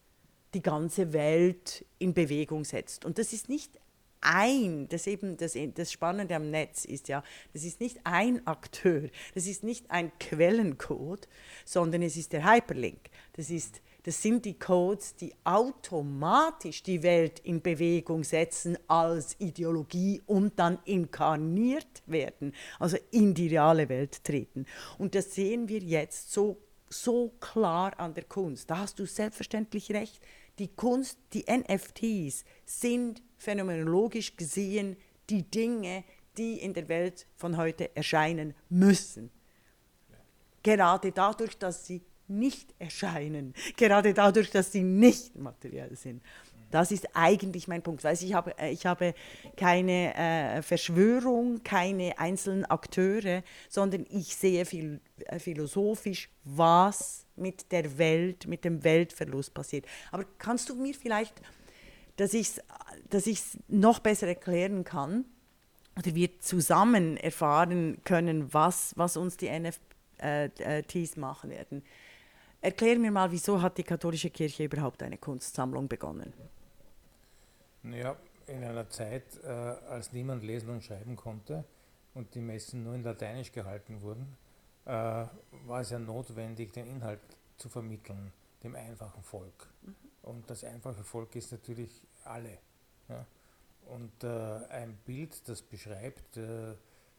[0.53, 3.05] die ganze Welt in Bewegung setzt.
[3.05, 3.79] Und das ist nicht
[4.21, 9.09] ein, das eben das, das Spannende am Netz ist ja, das ist nicht ein Akteur,
[9.33, 11.27] das ist nicht ein Quellencode,
[11.65, 13.09] sondern es ist der Hyperlink.
[13.33, 20.21] Das ist das sind die Codes, die automatisch die Welt in Bewegung setzen als Ideologie
[20.25, 24.65] und dann inkarniert werden, also in die reale Welt treten.
[24.97, 26.57] Und das sehen wir jetzt so,
[26.93, 28.69] so klar an der Kunst.
[28.69, 30.21] Da hast du selbstverständlich recht.
[30.59, 34.95] Die Kunst, die NFTs sind phänomenologisch gesehen
[35.29, 36.03] die Dinge,
[36.37, 39.31] die in der Welt von heute erscheinen müssen.
[40.61, 46.21] Gerade dadurch, dass sie nicht erscheinen, gerade dadurch, dass sie nicht materiell sind.
[46.73, 48.03] Das ist eigentlich mein Punkt.
[48.03, 49.13] Weil ich habe, äh, ich habe
[49.55, 57.99] keine äh, Verschwörung, keine einzelnen Akteure, sondern ich sehe viel, äh, philosophisch, was mit der
[57.99, 59.85] Welt, mit dem Weltverlust passiert.
[60.11, 61.35] Aber kannst du mir vielleicht,
[62.15, 62.61] dass ich es
[63.11, 63.27] dass
[63.67, 65.25] noch besser erklären kann,
[65.95, 69.77] oder wir zusammen erfahren können, was, was uns die NFTs
[70.17, 71.83] äh, machen werden.
[72.61, 76.33] Erklär mir mal, wieso hat die katholische Kirche überhaupt eine Kunstsammlung begonnen?
[77.83, 78.15] Naja,
[78.47, 81.63] in einer Zeit, äh, als niemand lesen und schreiben konnte
[82.13, 84.37] und die Messen nur in Lateinisch gehalten wurden,
[84.85, 87.21] äh, war es ja notwendig, den Inhalt
[87.57, 88.31] zu vermitteln,
[88.63, 89.69] dem einfachen Volk.
[89.81, 89.95] Mhm.
[90.23, 92.57] Und das einfache Volk ist natürlich alle.
[93.09, 93.25] Ja?
[93.85, 96.75] Und äh, ein Bild, das beschreibt äh,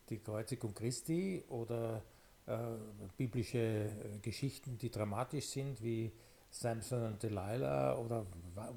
[0.09, 2.03] die Kreuzigung Christi oder
[2.47, 2.57] äh,
[3.17, 6.13] biblische äh, Geschichten, die dramatisch sind, wie
[6.51, 8.27] Samson und Delilah oder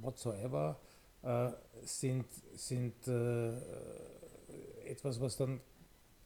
[0.02, 0.80] whatsoever,
[1.24, 1.50] äh,
[1.84, 3.54] sind, sind äh,
[4.86, 5.62] etwas, was dann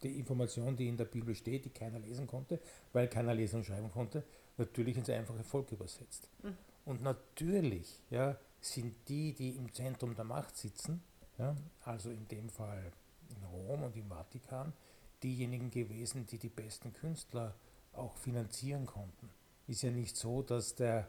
[0.04, 2.60] die Information, die in der Bibel steht, die keiner lesen konnte,
[2.94, 4.24] weil keiner lesen und schreiben konnte,
[4.58, 6.28] natürlich ins einfache Volk übersetzt.
[6.44, 6.58] Mhm.
[6.86, 11.02] Und natürlich ja, sind die, die im Zentrum der Macht sitzen,
[11.38, 12.92] ja, also in dem Fall
[13.30, 14.74] in Rom und im Vatikan,
[15.24, 17.56] diejenigen gewesen, die die besten Künstler
[17.94, 19.30] auch finanzieren konnten.
[19.68, 21.08] Ist ja nicht so, dass der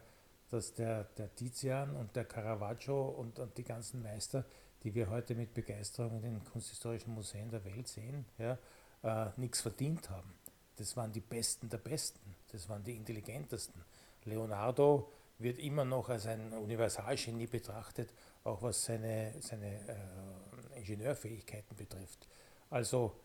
[0.52, 4.44] dass der, der Tizian und der Caravaggio und, und die ganzen Meister,
[4.82, 8.58] die wir heute mit Begeisterung in den kunsthistorischen Museen der Welt sehen, ja,
[9.02, 10.34] äh, nichts verdient haben.
[10.76, 13.82] Das waren die Besten der Besten, das waren die intelligentesten.
[14.24, 18.12] Leonardo wird immer noch als ein Universalgenie betrachtet,
[18.44, 22.28] auch was seine, seine äh, Ingenieurfähigkeiten betrifft.
[22.68, 23.16] Also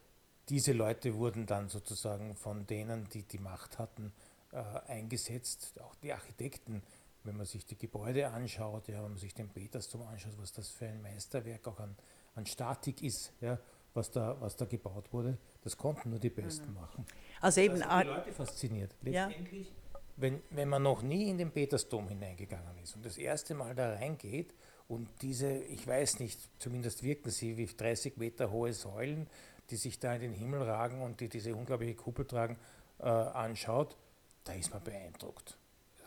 [0.48, 4.14] diese Leute wurden dann sozusagen von denen, die die Macht hatten,
[4.54, 5.74] äh, eingesetzt.
[5.82, 6.82] Auch die Architekten
[7.24, 10.70] wenn man sich die Gebäude anschaut, ja, wenn man sich den Petersdom anschaut, was das
[10.70, 11.96] für ein Meisterwerk auch an,
[12.36, 13.60] an Statik ist, ja,
[13.94, 16.76] was, da, was da gebaut wurde, das konnten nur die Besten mhm.
[16.76, 17.06] machen.
[17.42, 18.96] Also eben das hat die Leute fasziniert.
[19.02, 20.00] Letztendlich, ja.
[20.16, 23.94] wenn, wenn man noch nie in den Petersdom hineingegangen ist und das erste Mal da
[23.94, 24.54] reingeht
[24.88, 29.28] und diese, ich weiß nicht, zumindest wirken sie wie 30 Meter hohe Säulen,
[29.70, 32.58] die sich da in den Himmel ragen und die diese unglaubliche Kuppel tragen,
[33.00, 33.98] äh, anschaut,
[34.46, 35.58] da ist man beeindruckt.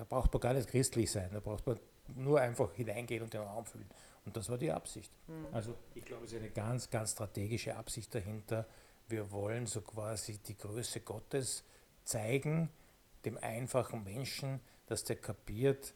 [0.00, 1.78] Da braucht man gar nicht christlich sein, da braucht man
[2.16, 3.84] nur einfach hineingehen und den Raum füllen.
[4.24, 5.12] Und das war die Absicht.
[5.26, 5.48] Mhm.
[5.52, 8.64] Also ich glaube, es ist eine ganz, ganz strategische Absicht dahinter.
[9.08, 11.64] Wir wollen so quasi die Größe Gottes
[12.02, 12.70] zeigen,
[13.26, 15.92] dem einfachen Menschen, dass der kapiert,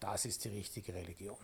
[0.00, 1.36] das ist die richtige Religion.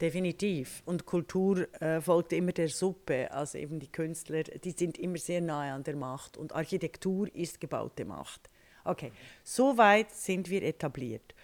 [0.00, 0.84] Definitiv.
[0.86, 3.32] Und Kultur äh, folgt immer der Suppe.
[3.32, 6.36] Also eben die Künstler, die sind immer sehr nahe an der Macht.
[6.36, 8.48] Und Architektur ist gebaute Macht.
[8.84, 9.12] Okay,
[9.44, 11.34] so weit sind wir etabliert.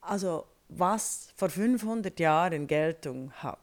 [0.00, 3.58] Also was vor 500 Jahren Geltung hat,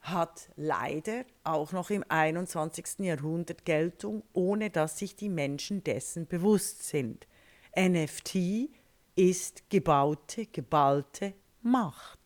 [0.00, 3.00] hat leider auch noch im 21.
[3.00, 7.26] Jahrhundert Geltung, ohne dass sich die Menschen dessen bewusst sind.
[7.76, 8.68] NFT
[9.16, 12.18] ist gebaute, geballte Macht.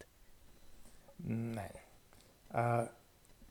[1.19, 1.71] Nein.
[2.53, 2.87] Äh,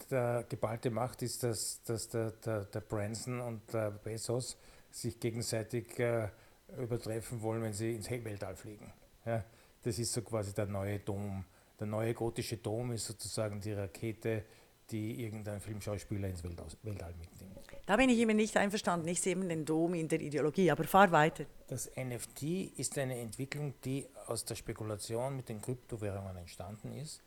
[0.10, 4.58] der geballte Macht ist, dass, dass der, der, der Branson und der Bezos
[5.02, 6.30] sich gegenseitig äh,
[6.78, 8.92] übertreffen wollen, wenn sie ins Weltall fliegen.
[9.26, 9.44] Ja,
[9.84, 11.46] das ist so quasi der neue Dom.
[11.80, 14.44] Der neue gotische Dom ist sozusagen die Rakete,
[14.90, 17.58] die irgendein Filmschauspieler ins Weltall mitnimmt.
[17.86, 19.08] Da bin ich immer nicht einverstanden.
[19.08, 21.46] Ich sehe eben den Dom in der Ideologie, aber fahr weiter.
[21.68, 27.22] Das NFT ist eine Entwicklung, die aus der Spekulation mit den Kryptowährungen entstanden ist,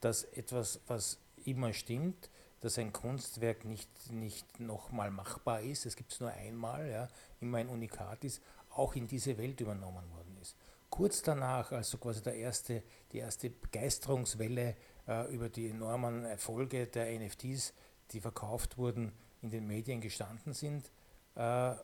[0.00, 2.30] dass etwas, was immer stimmt,
[2.62, 7.08] dass ein Kunstwerk nicht, nicht nochmal machbar ist, es gibt es nur einmal, ja,
[7.40, 10.56] immer ein Unikat ist, auch in diese Welt übernommen worden ist.
[10.88, 14.76] Kurz danach, also quasi der erste, die erste Begeisterungswelle
[15.08, 17.74] äh, über die enormen Erfolge der NFTs,
[18.12, 20.90] die verkauft wurden, in den Medien gestanden sind,
[21.34, 21.74] äh, äh,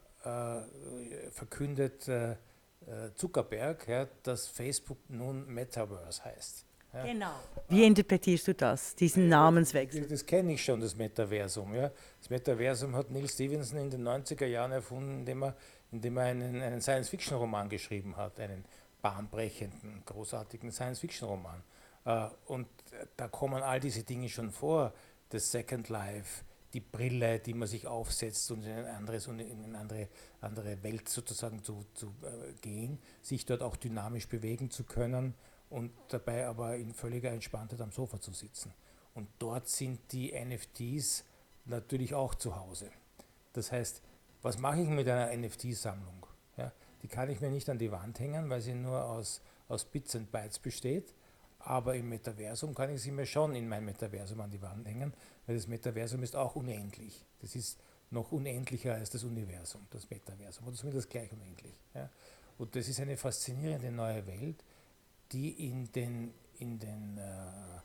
[1.32, 2.36] verkündet äh, äh,
[3.16, 6.67] Zuckerberg, ja, dass Facebook nun Metaverse heißt.
[6.92, 7.04] Ja.
[7.04, 7.34] Genau.
[7.68, 10.02] Wie interpretierst du das, diesen Namenswechsel?
[10.02, 11.74] Das, das kenne ich schon, das Metaversum.
[11.74, 11.90] Ja.
[12.18, 15.56] Das Metaversum hat Neil Stevenson in den 90er Jahren erfunden, indem er,
[15.92, 18.64] indem er einen, einen Science-Fiction-Roman geschrieben hat, einen
[19.02, 21.62] bahnbrechenden, großartigen Science-Fiction-Roman.
[22.06, 22.68] Äh, und
[23.16, 24.94] da kommen all diese Dinge schon vor,
[25.28, 29.78] das Second Life, die Brille, die man sich aufsetzt und in, ein anderes, in eine
[29.78, 30.08] andere,
[30.40, 35.34] andere Welt sozusagen zu, zu äh, gehen, sich dort auch dynamisch bewegen zu können
[35.70, 38.72] und dabei aber in völliger Entspanntheit am Sofa zu sitzen.
[39.14, 41.24] Und dort sind die NFTs
[41.64, 42.90] natürlich auch zu Hause.
[43.52, 44.02] Das heißt,
[44.42, 46.26] was mache ich mit einer NFT-Sammlung?
[46.56, 49.84] Ja, die kann ich mir nicht an die Wand hängen, weil sie nur aus, aus
[49.84, 51.14] Bits und Bytes besteht.
[51.60, 55.12] Aber im Metaversum kann ich sie mir schon in mein Metaversum an die Wand hängen,
[55.46, 57.24] weil das Metaversum ist auch unendlich.
[57.40, 57.78] Das ist
[58.10, 61.74] noch unendlicher als das Universum, das Metaversum, oder zumindest gleich unendlich.
[61.94, 62.08] Ja.
[62.56, 64.64] Und das ist eine faszinierende neue Welt,
[65.32, 67.80] die in den, in den äh,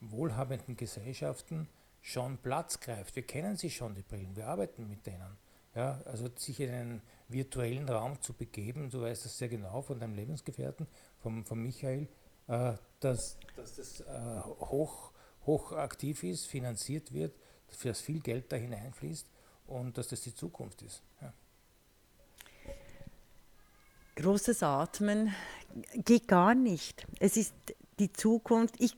[0.00, 1.68] wohlhabenden Gesellschaften
[2.00, 3.16] schon Platz greift.
[3.16, 5.36] Wir kennen sie schon, die Brillen, wir arbeiten mit denen.
[5.74, 10.00] Ja, also sich in einen virtuellen Raum zu begeben, du weißt das sehr genau von
[10.00, 10.86] deinem Lebensgefährten,
[11.20, 12.08] von, von Michael,
[12.48, 15.12] äh, dass, dass das äh, hoch,
[15.46, 17.34] hoch aktiv ist, finanziert wird,
[17.82, 19.28] dass viel Geld da hineinfließt
[19.66, 21.02] und dass das die Zukunft ist.
[21.20, 21.32] Ja.
[24.18, 25.32] Großes Atmen
[25.94, 27.06] geht gar nicht.
[27.20, 27.54] Es ist
[28.00, 28.74] die Zukunft.
[28.78, 28.96] Ich,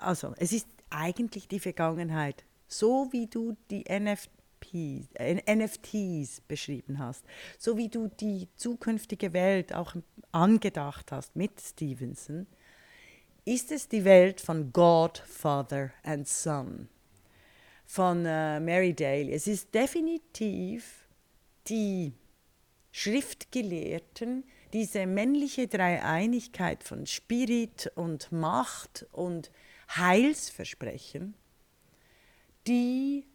[0.00, 2.42] also, es ist eigentlich die Vergangenheit.
[2.66, 7.26] So wie du die NFTs, äh, NFTs beschrieben hast,
[7.58, 9.94] so wie du die zukünftige Welt auch
[10.30, 12.46] angedacht hast mit Stevenson,
[13.44, 16.88] ist es die Welt von God, Father and Son,
[17.84, 19.34] von äh, Mary Daly.
[19.34, 21.06] Es ist definitiv
[21.68, 22.14] die
[22.92, 29.50] Schriftgelehrten, diese männliche Dreieinigkeit von Spirit und Macht und
[29.96, 31.34] Heilsversprechen,
[32.66, 33.26] die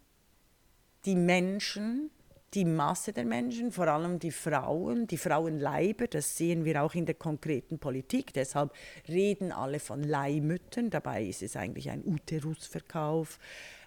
[1.06, 2.12] die Menschen,
[2.54, 7.06] die Masse der Menschen, vor allem die Frauen, die Frauenleiber, das sehen wir auch in
[7.06, 8.34] der konkreten Politik.
[8.34, 8.74] Deshalb
[9.08, 13.40] reden alle von Leihmüttern, dabei ist es eigentlich ein Uterusverkauf.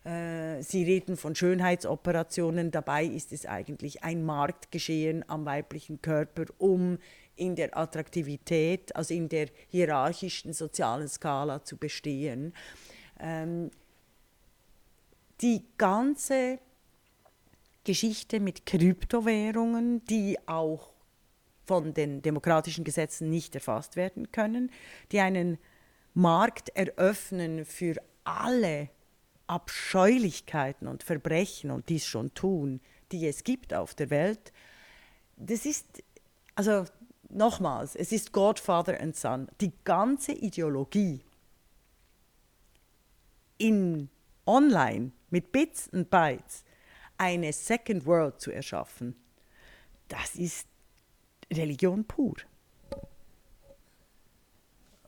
[0.05, 6.99] Äh, sie reden von Schönheitsoperationen, dabei ist es eigentlich ein Marktgeschehen am weiblichen Körper, um
[7.37, 12.55] in der Attraktivität, also in der hierarchischen sozialen Skala zu bestehen.
[13.19, 13.71] Ähm,
[15.41, 16.59] die ganze
[17.85, 20.93] Geschichte mit Kryptowährungen, die auch
[21.67, 24.71] von den demokratischen Gesetzen nicht erfasst werden können,
[25.13, 25.59] die einen
[26.15, 28.91] Markt eröffnen für alle
[29.51, 34.53] Abscheulichkeiten und Verbrechen und dies schon tun, die es gibt auf der Welt.
[35.37, 36.05] Das ist,
[36.55, 36.85] also
[37.29, 39.49] nochmals, es ist God, Father and Son.
[39.61, 41.25] Die ganze Ideologie
[43.59, 44.09] in
[44.47, 46.65] online mit Bits und Bytes
[47.19, 49.17] eine Second World zu erschaffen,
[50.09, 50.67] das ist
[51.53, 52.37] Religion pur.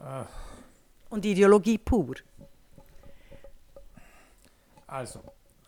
[0.00, 0.26] Ach.
[1.10, 2.16] Und Ideologie pur.
[4.92, 5.20] Also,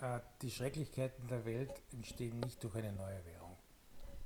[0.02, 3.56] äh, die Schrecklichkeiten der Welt entstehen nicht durch eine neue Währung.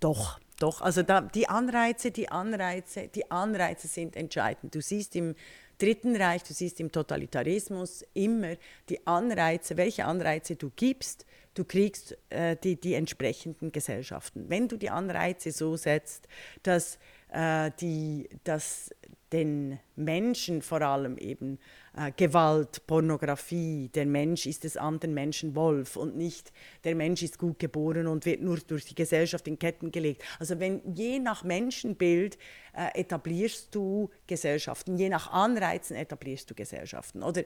[0.01, 0.81] Doch, doch.
[0.81, 4.75] Also da, die Anreize, die Anreize, die Anreize sind entscheidend.
[4.75, 5.37] Du siehst im
[5.79, 8.57] Dritten Reich, du siehst im Totalitarismus immer
[8.89, 14.47] die Anreize, welche Anreize du gibst, du kriegst äh, die, die entsprechenden Gesellschaften.
[14.49, 16.27] Wenn du die Anreize so setzt,
[16.65, 18.91] dass, äh, die, dass
[19.33, 21.59] den Menschen vor allem eben
[21.97, 26.53] äh, Gewalt, Pornografie, der Mensch ist des anderen Menschen Wolf und nicht
[26.85, 30.23] der Mensch ist gut geboren und wird nur durch die Gesellschaft in Ketten gelegt.
[30.39, 32.39] Also wenn je nach Menschenbild
[32.75, 37.23] äh, etablierst du Gesellschaften, je nach Anreizen etablierst du Gesellschaften.
[37.23, 37.43] Oder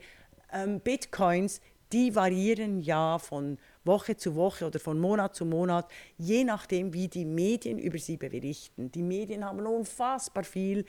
[0.52, 1.60] ähm, Bitcoins,
[1.92, 7.08] die variieren ja von Woche zu Woche oder von Monat zu Monat, je nachdem, wie
[7.08, 8.90] die Medien über sie berichten.
[8.92, 10.84] Die Medien haben unfassbar viel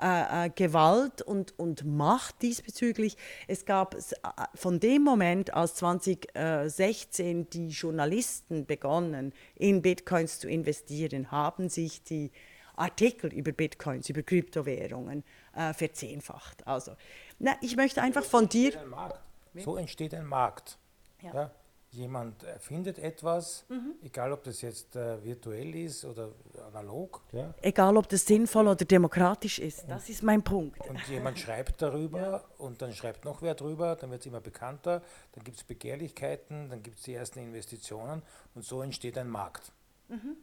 [0.00, 3.16] äh, äh Gewalt und, und Macht diesbezüglich.
[3.48, 3.98] Es gab äh,
[4.54, 12.30] von dem Moment, als 2016 die Journalisten begonnen, in Bitcoins zu investieren, haben sich die
[12.76, 16.66] Artikel über Bitcoins, über Kryptowährungen äh, verzehnfacht.
[16.66, 16.92] Also,
[17.38, 18.72] na, ich möchte einfach von dir.
[19.64, 20.78] So entsteht ein Markt.
[21.22, 21.34] Ja.
[21.34, 21.50] ja
[21.96, 23.94] jemand erfindet etwas, mhm.
[24.02, 26.30] egal ob das jetzt äh, virtuell ist oder
[26.68, 27.22] analog.
[27.32, 27.54] Ja.
[27.62, 30.80] Egal ob das sinnvoll oder demokratisch ist, das ist mein Punkt.
[30.88, 32.44] Und jemand schreibt darüber ja.
[32.58, 36.68] und dann schreibt noch wer drüber, dann wird es immer bekannter, dann gibt es Begehrlichkeiten,
[36.68, 38.22] dann gibt es die ersten Investitionen
[38.54, 39.72] und so entsteht ein Markt.
[40.08, 40.36] Mhm.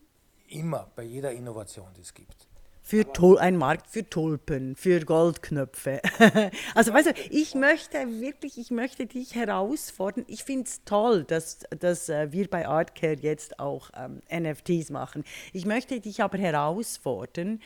[0.47, 2.47] Immer bei jeder Innovation, die es gibt
[2.83, 6.01] für ein Markt für Tulpen, für Goldknöpfe.
[6.75, 10.25] also weißt du, ich möchte wirklich, ich möchte dich herausfordern.
[10.27, 15.23] Ich finde es toll, dass, dass äh, wir bei Artcare jetzt auch ähm, NFTs machen.
[15.53, 17.61] Ich möchte dich aber herausfordern,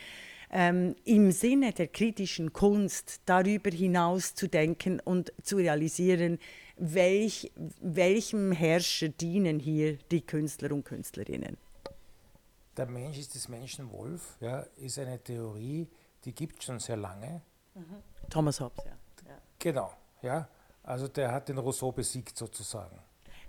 [0.50, 6.38] ähm, im Sinne der kritischen Kunst darüber hinaus zu denken und zu realisieren,
[6.76, 7.50] welch,
[7.80, 11.58] welchem Herrscher dienen hier die Künstler und Künstlerinnen
[12.78, 15.88] der Mensch ist des Menschen Wolf, ja, ist eine Theorie,
[16.24, 17.42] die gibt es schon sehr lange.
[17.74, 18.02] Mhm.
[18.30, 18.92] Thomas Hobbes, ja.
[19.28, 19.38] ja.
[19.58, 20.48] Genau, ja.
[20.82, 22.98] Also der hat den Rousseau besiegt sozusagen.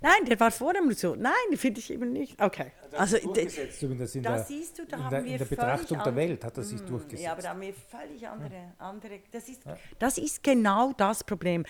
[0.02, 1.14] Nein, der war vor dem so.
[1.14, 2.40] Nein, finde ich eben nicht.
[2.40, 2.72] Okay.
[2.92, 5.44] Also, durchgesetzt, zumindest in da der, siehst du, da in haben der, wir in der
[5.44, 7.22] Betrachtung der Welt hat er sich mm, durchgesetzt.
[7.22, 8.72] Ja, aber da haben wir völlig andere.
[8.78, 9.76] andere das, ist, ja.
[9.98, 11.64] das ist genau das Problem.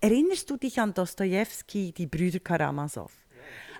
[0.00, 3.10] Erinnerst du dich an Dostoevsky, die Brüder Karamasow?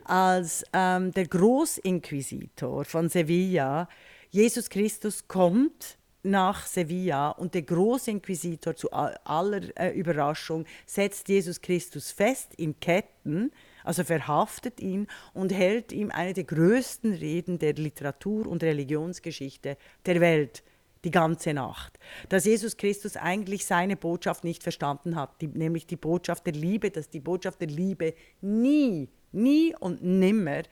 [0.09, 3.91] Als ähm, der Großinquisitor von Sevilla,
[4.31, 12.11] Jesus Christus kommt nach Sevilla und der Großinquisitor zu aller äh, Überraschung setzt Jesus Christus
[12.11, 13.53] fest in Ketten,
[13.85, 20.21] also verhaftet ihn und hält ihm eine der größten Reden der Literatur- und Religionsgeschichte der
[20.23, 20.63] Welt
[21.05, 21.99] die ganze Nacht.
[22.31, 26.91] Dass Jesus Christus eigentlich seine Botschaft nicht verstanden hat, die, nämlich die Botschaft der Liebe,
[26.91, 30.63] dass die Botschaft der Liebe nie, nie und nimmer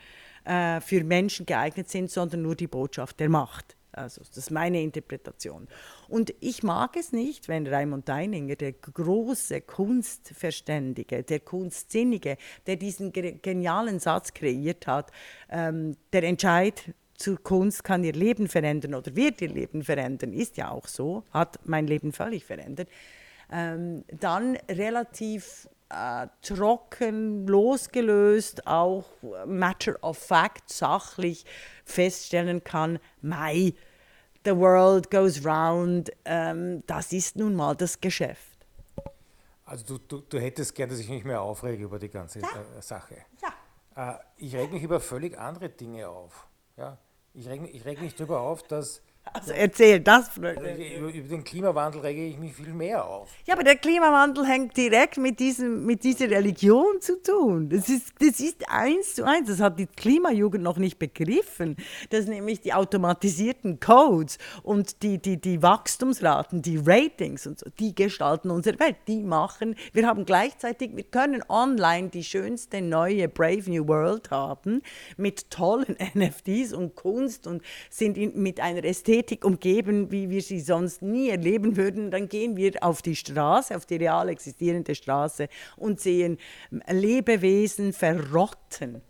[0.44, 3.76] äh, für Menschen geeignet sind, sondern nur die Botschaft der Macht.
[3.96, 5.68] Also das ist meine Interpretation.
[6.08, 12.36] Und ich mag es nicht, wenn Raimund Deininger, der große Kunstverständige, der Kunstsinnige,
[12.66, 15.10] der diesen genialen Satz kreiert hat,
[15.48, 20.58] ähm, der Entscheid zur Kunst kann ihr Leben verändern oder wird ihr Leben verändern, ist
[20.58, 22.90] ja auch so, hat mein Leben völlig verändert,
[23.50, 29.04] ähm, dann relativ äh, trocken, losgelöst, auch
[29.46, 31.44] matter of fact, sachlich
[31.84, 33.74] feststellen kann, Mai,
[34.44, 38.56] the world goes round, ähm, das ist nun mal das Geschäft.
[39.64, 42.48] Also du, du, du hättest gern, dass ich mich mehr aufrege über die ganze ja.
[42.48, 43.16] äh, Sache.
[43.42, 44.12] Ja.
[44.12, 46.46] Äh, ich reg mich über völlig andere Dinge auf.
[46.76, 46.98] Ja?
[47.34, 49.02] Ich reg, ich reg mich darüber auf, dass
[49.32, 50.36] also erzähl das.
[50.36, 53.28] Über, über, den Klimawandel rege ich mich viel mehr auf.
[53.46, 57.68] Ja, aber der Klimawandel hängt direkt mit, diesem, mit dieser Religion zu tun.
[57.68, 59.48] Das ist, das ist eins zu eins.
[59.48, 61.76] Das hat die Klimajugend noch nicht begriffen.
[62.10, 67.94] Dass nämlich die automatisierten Codes und die, die, die Wachstumsraten, die Ratings und so, die
[67.94, 68.96] gestalten unsere Welt.
[69.08, 74.82] Die machen, wir haben gleichzeitig, wir können online die schönste neue Brave New World haben
[75.16, 80.42] mit tollen NFTs und Kunst und sind in, mit einer Ästhetik Ästhetik umgeben, wie wir
[80.42, 84.94] sie sonst nie erleben würden, dann gehen wir auf die Straße, auf die real existierende
[84.94, 86.38] Straße und sehen
[86.70, 89.00] Lebewesen verrotten.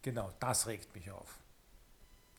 [0.00, 1.38] Genau, das regt mich auf.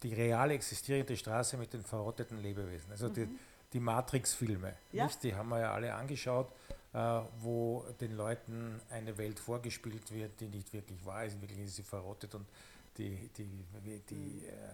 [0.02, 2.92] Die real existierende Straße mit den verrotteten Lebewesen.
[2.92, 3.14] Also mhm.
[3.14, 3.28] die,
[3.74, 5.10] die Matrix-Filme, ja.
[5.22, 6.52] die haben wir ja alle angeschaut,
[6.94, 6.98] äh,
[7.42, 11.76] wo den Leuten eine Welt vorgespielt wird, die nicht wirklich wahr ist, in Wirklichkeit ist
[11.76, 12.48] sie verrottet und
[12.98, 13.50] die, die,
[14.10, 14.70] die äh, äh,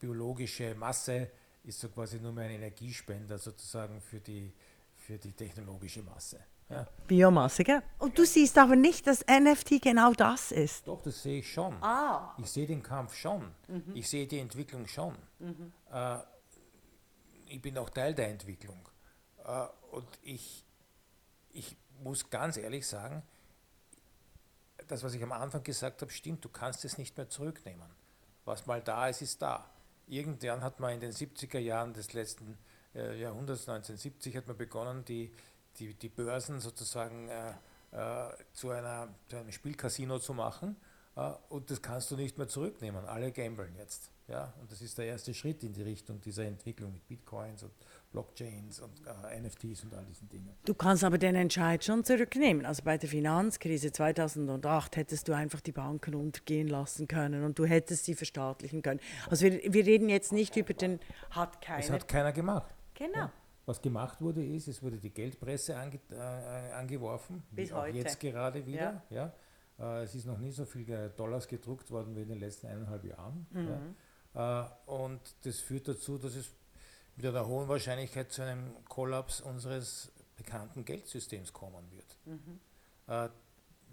[0.00, 1.30] biologische Masse
[1.64, 4.52] ist so quasi nur mehr ein Energiespender sozusagen für die,
[4.94, 6.40] für die technologische Masse.
[6.70, 6.86] Ja.
[7.06, 7.82] Biomasse, gell?
[7.98, 10.86] Und du siehst aber nicht, dass NFT genau das ist.
[10.86, 11.82] Doch, das sehe ich schon.
[11.82, 12.34] Ah.
[12.38, 13.42] Ich sehe den Kampf schon.
[13.68, 13.92] Mhm.
[13.94, 15.16] Ich sehe die Entwicklung schon.
[15.38, 15.72] Mhm.
[15.90, 16.18] Äh,
[17.46, 18.86] ich bin auch Teil der Entwicklung.
[19.44, 20.66] Äh, und ich,
[21.50, 23.22] ich muss ganz ehrlich sagen,
[24.86, 27.97] das, was ich am Anfang gesagt habe, stimmt, du kannst es nicht mehr zurücknehmen
[28.48, 29.70] was mal da ist, ist da.
[30.06, 32.58] Irgendwann hat man in den 70er Jahren des letzten
[32.94, 35.32] äh, Jahrhunderts, 1970, hat man begonnen, die,
[35.78, 37.50] die, die Börsen sozusagen äh,
[37.92, 40.76] äh, zu, einer, zu einem Spielcasino zu machen.
[41.16, 43.04] Äh, und das kannst du nicht mehr zurücknehmen.
[43.04, 44.10] Alle gambeln jetzt.
[44.28, 44.52] Ja?
[44.60, 47.72] Und das ist der erste Schritt in die Richtung dieser Entwicklung mit Bitcoins und
[48.10, 50.56] Blockchains und äh, NFTs und all diesen Dingen.
[50.64, 52.64] Du kannst aber den Entscheid schon zurücknehmen.
[52.64, 57.66] Also bei der Finanzkrise 2008 hättest du einfach die Banken untergehen lassen können und du
[57.66, 59.00] hättest sie verstaatlichen können.
[59.28, 61.00] Also wir, wir reden jetzt nicht über den,
[61.30, 61.80] hat keiner.
[61.80, 62.74] Es hat keiner gemacht.
[62.94, 63.18] Genau.
[63.18, 63.32] Ja.
[63.66, 67.98] Was gemacht wurde, ist, es wurde die Geldpresse ange, äh, angeworfen, Bis heute.
[67.98, 69.02] jetzt gerade wieder.
[69.10, 69.32] Ja.
[69.78, 69.98] ja.
[70.00, 73.04] Äh, es ist noch nie so viel Dollars gedruckt worden wie in den letzten eineinhalb
[73.04, 73.46] Jahren.
[73.50, 73.68] Mhm.
[74.34, 74.64] Ja.
[74.64, 76.54] Äh, und das führt dazu, dass es
[77.18, 82.16] mit einer hohen Wahrscheinlichkeit zu einem Kollaps unseres bekannten Geldsystems kommen wird.
[82.24, 82.60] Mhm.
[83.08, 83.28] Äh,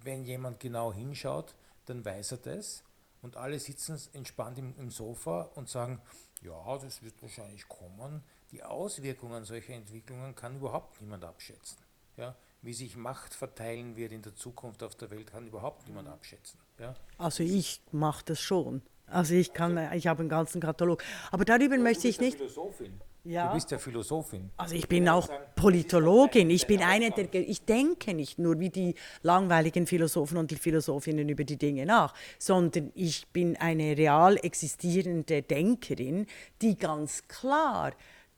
[0.03, 1.55] wenn jemand genau hinschaut,
[1.88, 2.84] dann weiß er das
[3.23, 5.99] und alle sitzen entspannt im, im, Sofa und sagen,
[6.43, 8.23] ja, das wird wahrscheinlich kommen.
[8.51, 11.80] Die Auswirkungen solcher Entwicklungen kann überhaupt niemand abschätzen.
[12.17, 12.36] Ja?
[12.61, 16.59] Wie sich Macht verteilen wird in der Zukunft auf der Welt, kann überhaupt niemand abschätzen.
[16.78, 16.93] Ja?
[17.17, 18.84] Also ich mache das schon.
[19.07, 21.03] Also ich kann, ich habe einen ganzen Katalog.
[21.32, 22.38] Aber darüber möchte ich nicht.
[22.38, 23.01] Philosophin.
[23.26, 23.47] Ja.
[23.47, 24.51] Du bist ja Philosophin.
[24.55, 26.49] Also ich bin auch Politologin.
[26.51, 31.28] Ich bin eine der, ich denke nicht nur wie die langweiligen Philosophen und die Philosophinnen
[31.28, 36.28] über die Dinge nach, sondern ich bin eine real existierende Denkerin,
[36.61, 37.93] die ganz klar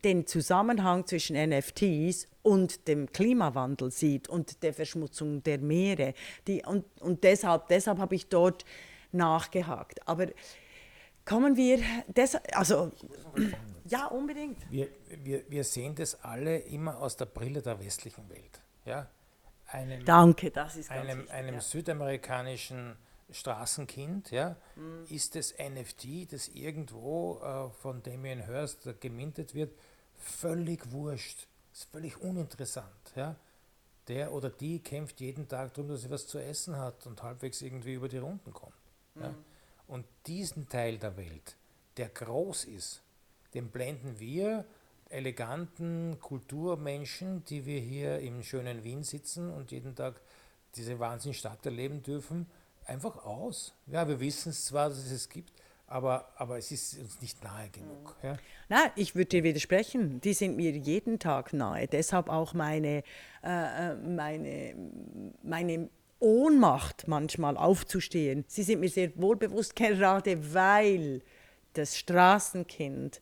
[0.05, 6.13] den Zusammenhang zwischen NFTs und dem Klimawandel sieht und der Verschmutzung der Meere.
[6.47, 8.63] Die, und und deshalb, deshalb habe ich dort
[9.11, 10.07] nachgehakt.
[10.07, 10.27] Aber
[11.27, 12.91] kommen wir, des, also
[13.85, 14.59] ja, unbedingt.
[14.71, 14.87] Wir,
[15.23, 18.61] wir, wir sehen das alle immer aus der Brille der westlichen Welt.
[18.85, 19.07] Ja?
[19.67, 21.61] Einem, Danke, das ist einem, wichtig, einem ja.
[21.61, 22.95] südamerikanischen
[23.29, 25.03] Straßenkind, ja, mhm.
[25.09, 29.77] ist das NFT, das irgendwo äh, von Damien Hirst gemintet wird,
[30.15, 32.87] völlig wurscht, ist völlig uninteressant.
[33.15, 33.35] Ja.
[34.07, 37.61] Der oder die kämpft jeden Tag darum, dass sie was zu essen hat und halbwegs
[37.61, 38.73] irgendwie über die Runden kommt.
[39.15, 39.21] Mhm.
[39.23, 39.35] Ja.
[39.87, 41.55] Und diesen Teil der Welt,
[41.97, 43.01] der groß ist,
[43.53, 44.65] den blenden wir
[45.09, 50.19] eleganten Kulturmenschen, die wir hier im schönen Wien sitzen und jeden Tag
[50.75, 52.45] diese Wahnsinnsstadt erleben dürfen,
[52.85, 53.73] einfach aus.
[53.87, 55.51] Ja, wir wissen es zwar, dass es es gibt,
[55.87, 58.15] aber, aber es ist uns nicht nahe genug.
[58.21, 58.37] Ja.
[58.67, 60.19] Nein, ich würde dir widersprechen.
[60.21, 61.87] Die sind mir jeden Tag nahe.
[61.87, 63.03] Deshalb auch meine,
[63.43, 64.75] äh, äh, meine,
[65.43, 68.45] meine Ohnmacht manchmal aufzustehen.
[68.47, 71.21] Sie sind mir sehr wohlbewusst, gerade weil
[71.73, 73.21] das Straßenkind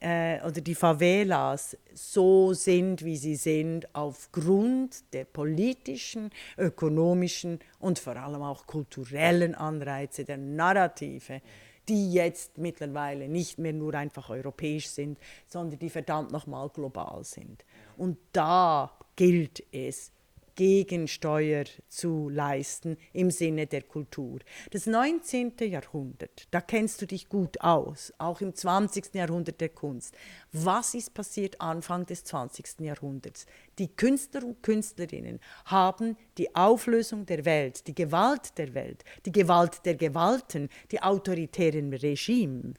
[0.00, 8.16] äh, oder die Favelas so sind, wie sie sind, aufgrund der politischen, ökonomischen und vor
[8.16, 11.40] allem auch kulturellen Anreize, der Narrative,
[11.88, 17.64] die jetzt mittlerweile nicht mehr nur einfach europäisch sind, sondern die verdammt nochmal global sind.
[17.96, 20.10] Und da gilt es,
[20.54, 24.38] Gegensteuer zu leisten im Sinne der Kultur.
[24.70, 25.54] Das 19.
[25.60, 29.14] Jahrhundert, da kennst du dich gut aus, auch im 20.
[29.14, 30.14] Jahrhundert der Kunst.
[30.52, 32.80] Was ist passiert Anfang des 20.
[32.80, 33.46] Jahrhunderts?
[33.78, 39.84] Die Künstler und Künstlerinnen haben die Auflösung der Welt, die Gewalt der Welt, die Gewalt
[39.84, 42.74] der Gewalten, die autoritären Regime,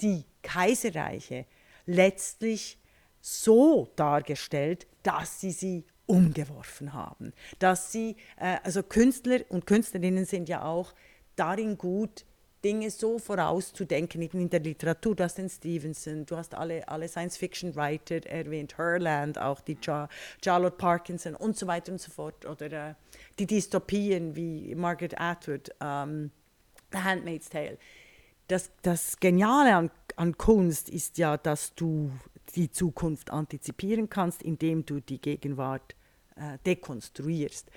[0.00, 1.46] die Kaiserreiche
[1.86, 2.78] letztlich
[3.20, 7.32] so dargestellt, dass sie sie umgeworfen haben.
[7.60, 10.92] Dass sie, äh, also Künstler und Künstlerinnen sind ja auch
[11.36, 12.24] darin gut,
[12.64, 15.14] Dinge so vorauszudenken, eben in der Literatur.
[15.14, 21.36] Du hast den Stevenson, du hast alle, alle Science-Fiction-Writer erwähnt, Herland, auch die Charlotte Parkinson
[21.36, 22.44] und so weiter und so fort.
[22.44, 22.94] Oder äh,
[23.38, 26.32] die Dystopien wie Margaret Atwood, ähm,
[26.92, 27.78] The Handmaid's Tale.
[28.48, 32.10] Das, das Geniale an, an Kunst ist ja, dass du
[32.56, 35.94] die Zukunft antizipieren kannst, indem du die Gegenwart
[36.36, 37.70] äh, dekonstruierst.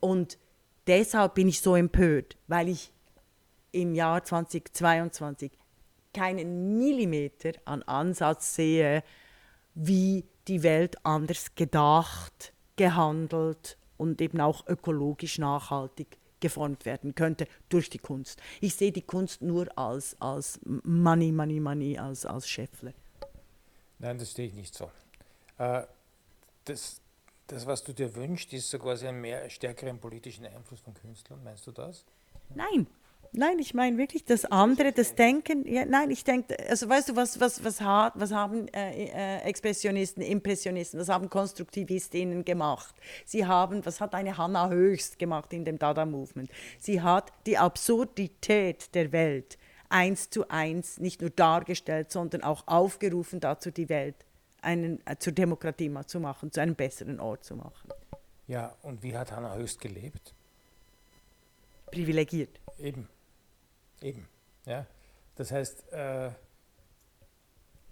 [0.00, 0.38] Und
[0.86, 2.92] deshalb bin ich so empört, weil ich
[3.72, 5.52] im Jahr 2022
[6.12, 9.02] keinen Millimeter an Ansatz sehe,
[9.74, 17.88] wie die Welt anders gedacht, gehandelt und eben auch ökologisch nachhaltig geformt werden könnte durch
[17.88, 18.42] die Kunst.
[18.60, 22.92] Ich sehe die Kunst nur als, als Money, Money, Money, als, als Schäffle.
[24.00, 24.90] Nein, das sehe ich nicht so.
[25.58, 25.84] Äh,
[26.64, 27.00] das,
[27.52, 31.42] das, was du dir wünschst, ist so quasi einen mehr stärkeren politischen Einfluss von Künstlern.
[31.44, 32.04] Meinst du das?
[32.54, 32.86] Nein.
[33.34, 35.66] Nein, ich meine wirklich das andere, das Denken.
[35.66, 39.38] Ja, nein, ich denke, also weißt du, was, was, was, hat, was haben äh, äh,
[39.44, 42.94] Expressionisten, Impressionisten, was haben Konstruktivistinnen gemacht?
[43.24, 46.50] Sie haben, was hat eine Hannah Höchst gemacht in dem Dada-Movement?
[46.78, 49.56] Sie hat die Absurdität der Welt
[49.88, 54.16] eins zu eins nicht nur dargestellt, sondern auch aufgerufen dazu, die Welt
[54.62, 57.90] einen, äh, zur Demokratie mal zu machen, zu einem besseren Ort zu machen.
[58.46, 60.34] Ja, und wie hat Hannah Höchst gelebt?
[61.86, 62.60] Privilegiert.
[62.78, 63.08] Eben.
[64.00, 64.26] Eben.
[64.64, 64.86] Ja.
[65.36, 66.30] Das heißt, äh,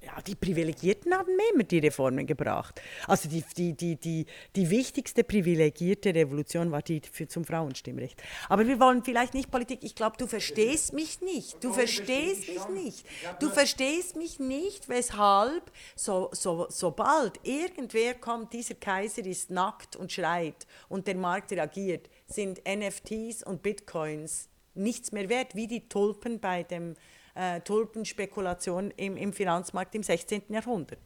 [0.03, 2.81] ja, die Privilegierten haben immer die Reformen gebracht.
[3.07, 4.27] Also die, die, die, die,
[4.57, 8.23] die wichtigste privilegierte Revolution war die für, zum Frauenstimmrecht.
[8.49, 9.81] Aber wir wollen vielleicht nicht Politik.
[9.83, 11.63] Ich glaube, du verstehst mich nicht.
[11.63, 13.07] Du verstehst mich nicht.
[13.41, 20.11] Du verstehst mich nicht, weshalb so, so, sobald irgendwer kommt, dieser Kaiser ist nackt und
[20.11, 26.41] schreit und der Markt reagiert, sind NFTs und Bitcoins nichts mehr wert, wie die Tulpen
[26.41, 26.95] bei dem
[27.35, 30.43] äh, Tulpenspekulation im, im Finanzmarkt im 16.
[30.49, 30.99] Jahrhundert.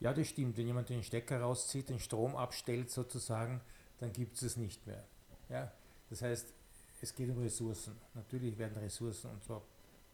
[0.00, 0.56] Ja, das stimmt.
[0.56, 3.60] Wenn jemand den Stecker rauszieht, den Strom abstellt sozusagen,
[3.98, 5.04] dann gibt es es nicht mehr.
[5.48, 5.70] Ja?
[6.08, 6.54] Das heißt,
[7.02, 7.96] es geht um Ressourcen.
[8.14, 9.62] Natürlich werden Ressourcen, und zwar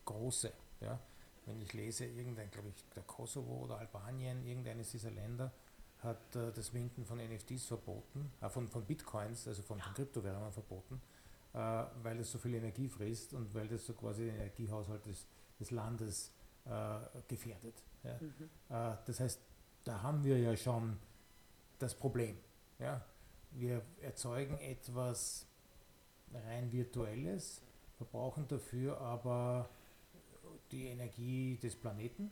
[0.05, 0.53] große.
[0.81, 0.99] Ja?
[1.47, 5.53] Wenn ich lese, irgendein, glaube ich, der Kosovo oder Albanien, irgendeines dieser Länder
[6.01, 10.53] hat äh, das Minden von NFTs verboten, äh, von, von Bitcoins, also von, von Kryptowährungen
[10.53, 11.01] verboten
[11.57, 15.27] weil es so viel Energie frisst und weil das so quasi den Energiehaushalt des,
[15.59, 16.33] des Landes
[16.67, 16.99] äh,
[17.29, 17.83] gefährdet.
[18.03, 18.19] Ja.
[18.21, 18.51] Mhm.
[18.69, 19.41] Äh, das heißt,
[19.85, 20.99] da haben wir ja schon
[21.79, 22.37] das Problem.
[22.79, 23.05] Ja.
[23.53, 25.47] Wir erzeugen etwas
[26.33, 27.63] rein Virtuelles,
[27.97, 29.71] verbrauchen dafür aber
[30.71, 32.31] die Energie des Planeten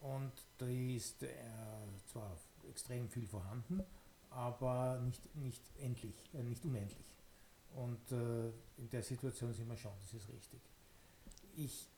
[0.00, 1.28] und die ist äh,
[2.06, 2.36] zwar
[2.70, 3.82] extrem viel vorhanden,
[4.30, 7.15] aber nicht, nicht endlich, äh, nicht unendlich.
[7.76, 8.48] Und äh,
[8.78, 10.62] in der Situation sind wir schon, das ist richtig.
[11.54, 11.90] Ich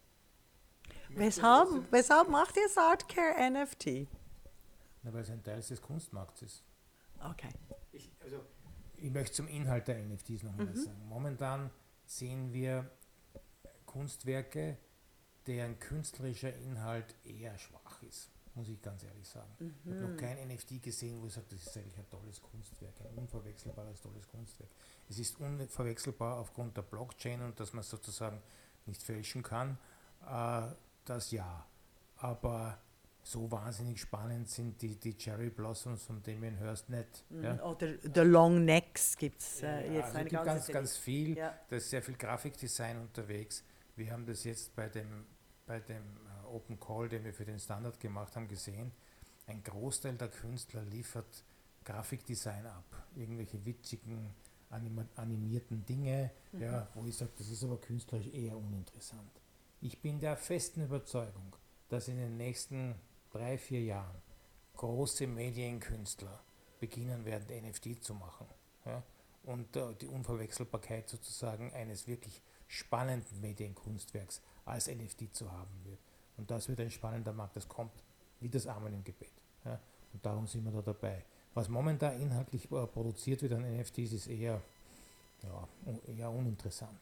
[1.10, 4.08] weshalb, weshalb macht ihr Artcare NFT?
[5.02, 6.64] Na, weil es ein Teil des Kunstmarkts ist.
[7.20, 7.50] Okay.
[7.92, 8.44] Ich, also,
[8.96, 10.76] ich möchte zum Inhalt der NFTs nochmal mhm.
[10.76, 11.08] sagen.
[11.08, 11.70] Momentan
[12.06, 12.90] sehen wir
[13.86, 14.78] Kunstwerke,
[15.46, 19.50] deren künstlerischer Inhalt eher schwach ist, muss ich ganz ehrlich sagen.
[19.58, 19.74] Mhm.
[19.84, 22.94] Ich habe noch kein NFT gesehen, wo ich sage, das ist eigentlich ein tolles Kunstwerk,
[23.00, 24.70] ein unverwechselbares tolles Kunstwerk.
[25.08, 28.42] Es ist unverwechselbar aufgrund der Blockchain und dass man sozusagen
[28.86, 29.78] nicht fälschen kann,
[30.26, 30.68] äh,
[31.04, 31.64] das ja.
[32.16, 32.78] Aber
[33.22, 37.24] so wahnsinnig spannend sind die, die Cherry Blossoms von Damien Hirst nicht.
[37.30, 37.44] Mhm.
[37.44, 37.62] Ja.
[37.62, 41.36] Oder The Long Necks gibt es äh, jetzt also eine gibt ganz, ganz viel.
[41.36, 41.54] Ja.
[41.68, 43.62] Da ist sehr viel Grafikdesign unterwegs.
[43.96, 45.26] Wir haben das jetzt bei dem,
[45.66, 46.02] bei dem
[46.50, 48.92] Open Call, den wir für den Standard gemacht haben, gesehen.
[49.46, 51.44] Ein Großteil der Künstler liefert
[51.84, 52.84] Grafikdesign ab.
[53.16, 54.34] Irgendwelche witzigen,
[55.16, 56.62] animierten Dinge, mhm.
[56.62, 59.30] ja, wo ich sage, das ist aber künstlerisch eher uninteressant.
[59.80, 61.56] Ich bin der festen Überzeugung,
[61.88, 62.94] dass in den nächsten
[63.30, 64.20] drei, vier Jahren
[64.76, 66.42] große Medienkünstler
[66.80, 68.46] beginnen werden, NFT zu machen.
[68.84, 69.02] Ja?
[69.44, 75.98] Und äh, die Unverwechselbarkeit sozusagen eines wirklich spannenden Medienkunstwerks als NFT zu haben wird.
[76.38, 77.56] Und das wird ein spannender Markt.
[77.56, 77.92] Das kommt
[78.40, 79.32] wie das Amen im Gebet.
[79.64, 79.78] Ja?
[80.12, 81.24] Und darum sind wir da dabei.
[81.54, 84.62] Was momentan inhaltlich äh, produziert wird an NFTs, ist eher,
[85.42, 85.68] ja,
[86.06, 87.00] eher uninteressant.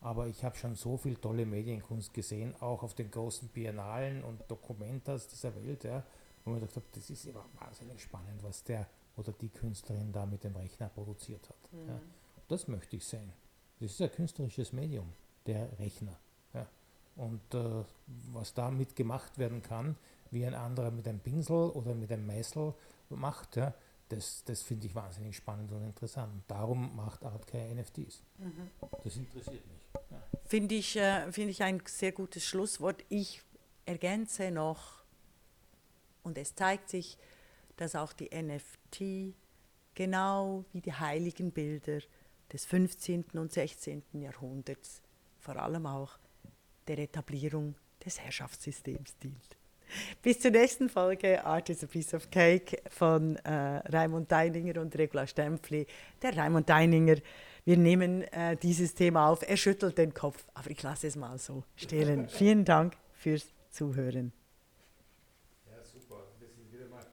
[0.00, 4.42] Aber ich habe schon so viel tolle Medienkunst gesehen, auch auf den großen Biennalen und
[4.48, 6.04] Dokumentas dieser Welt, ja,
[6.44, 10.26] wo man gedacht habe, das ist immer wahnsinnig spannend, was der oder die Künstlerin da
[10.26, 11.72] mit dem Rechner produziert hat.
[11.72, 11.88] Mhm.
[11.88, 12.00] Ja.
[12.48, 13.32] Das möchte ich sehen.
[13.80, 15.12] Das ist ein künstlerisches Medium,
[15.46, 16.16] der Rechner.
[17.16, 17.84] Und äh,
[18.32, 19.96] was damit gemacht werden kann,
[20.30, 22.74] wie ein anderer mit einem Pinsel oder mit einem Meißel
[23.10, 23.72] macht, ja,
[24.08, 26.32] das, das finde ich wahnsinnig spannend und interessant.
[26.32, 28.22] Und darum macht Artcare NFTs.
[28.38, 28.70] Mhm.
[29.02, 30.02] Das interessiert mich.
[30.10, 30.22] Ja.
[30.44, 33.02] Finde ich, äh, find ich ein sehr gutes Schlusswort.
[33.08, 33.42] Ich
[33.84, 35.02] ergänze noch,
[36.22, 37.16] und es zeigt sich,
[37.76, 39.34] dass auch die NFT
[39.94, 42.00] genau wie die heiligen Bilder
[42.52, 43.24] des 15.
[43.34, 44.02] und 16.
[44.12, 45.02] Jahrhunderts
[45.40, 46.18] vor allem auch
[46.88, 47.74] der Etablierung
[48.04, 49.56] des Herrschaftssystems dient.
[50.22, 53.50] Bis zur nächsten Folge Art is a Piece of Cake von äh,
[53.88, 55.86] Raimund Deininger und Regula Stempfli.
[56.22, 57.16] Der Raimund Deininger,
[57.64, 59.48] wir nehmen äh, dieses Thema auf.
[59.48, 62.28] Er schüttelt den Kopf, aber ich lasse es mal so stehen.
[62.28, 64.32] Vielen Dank fürs Zuhören.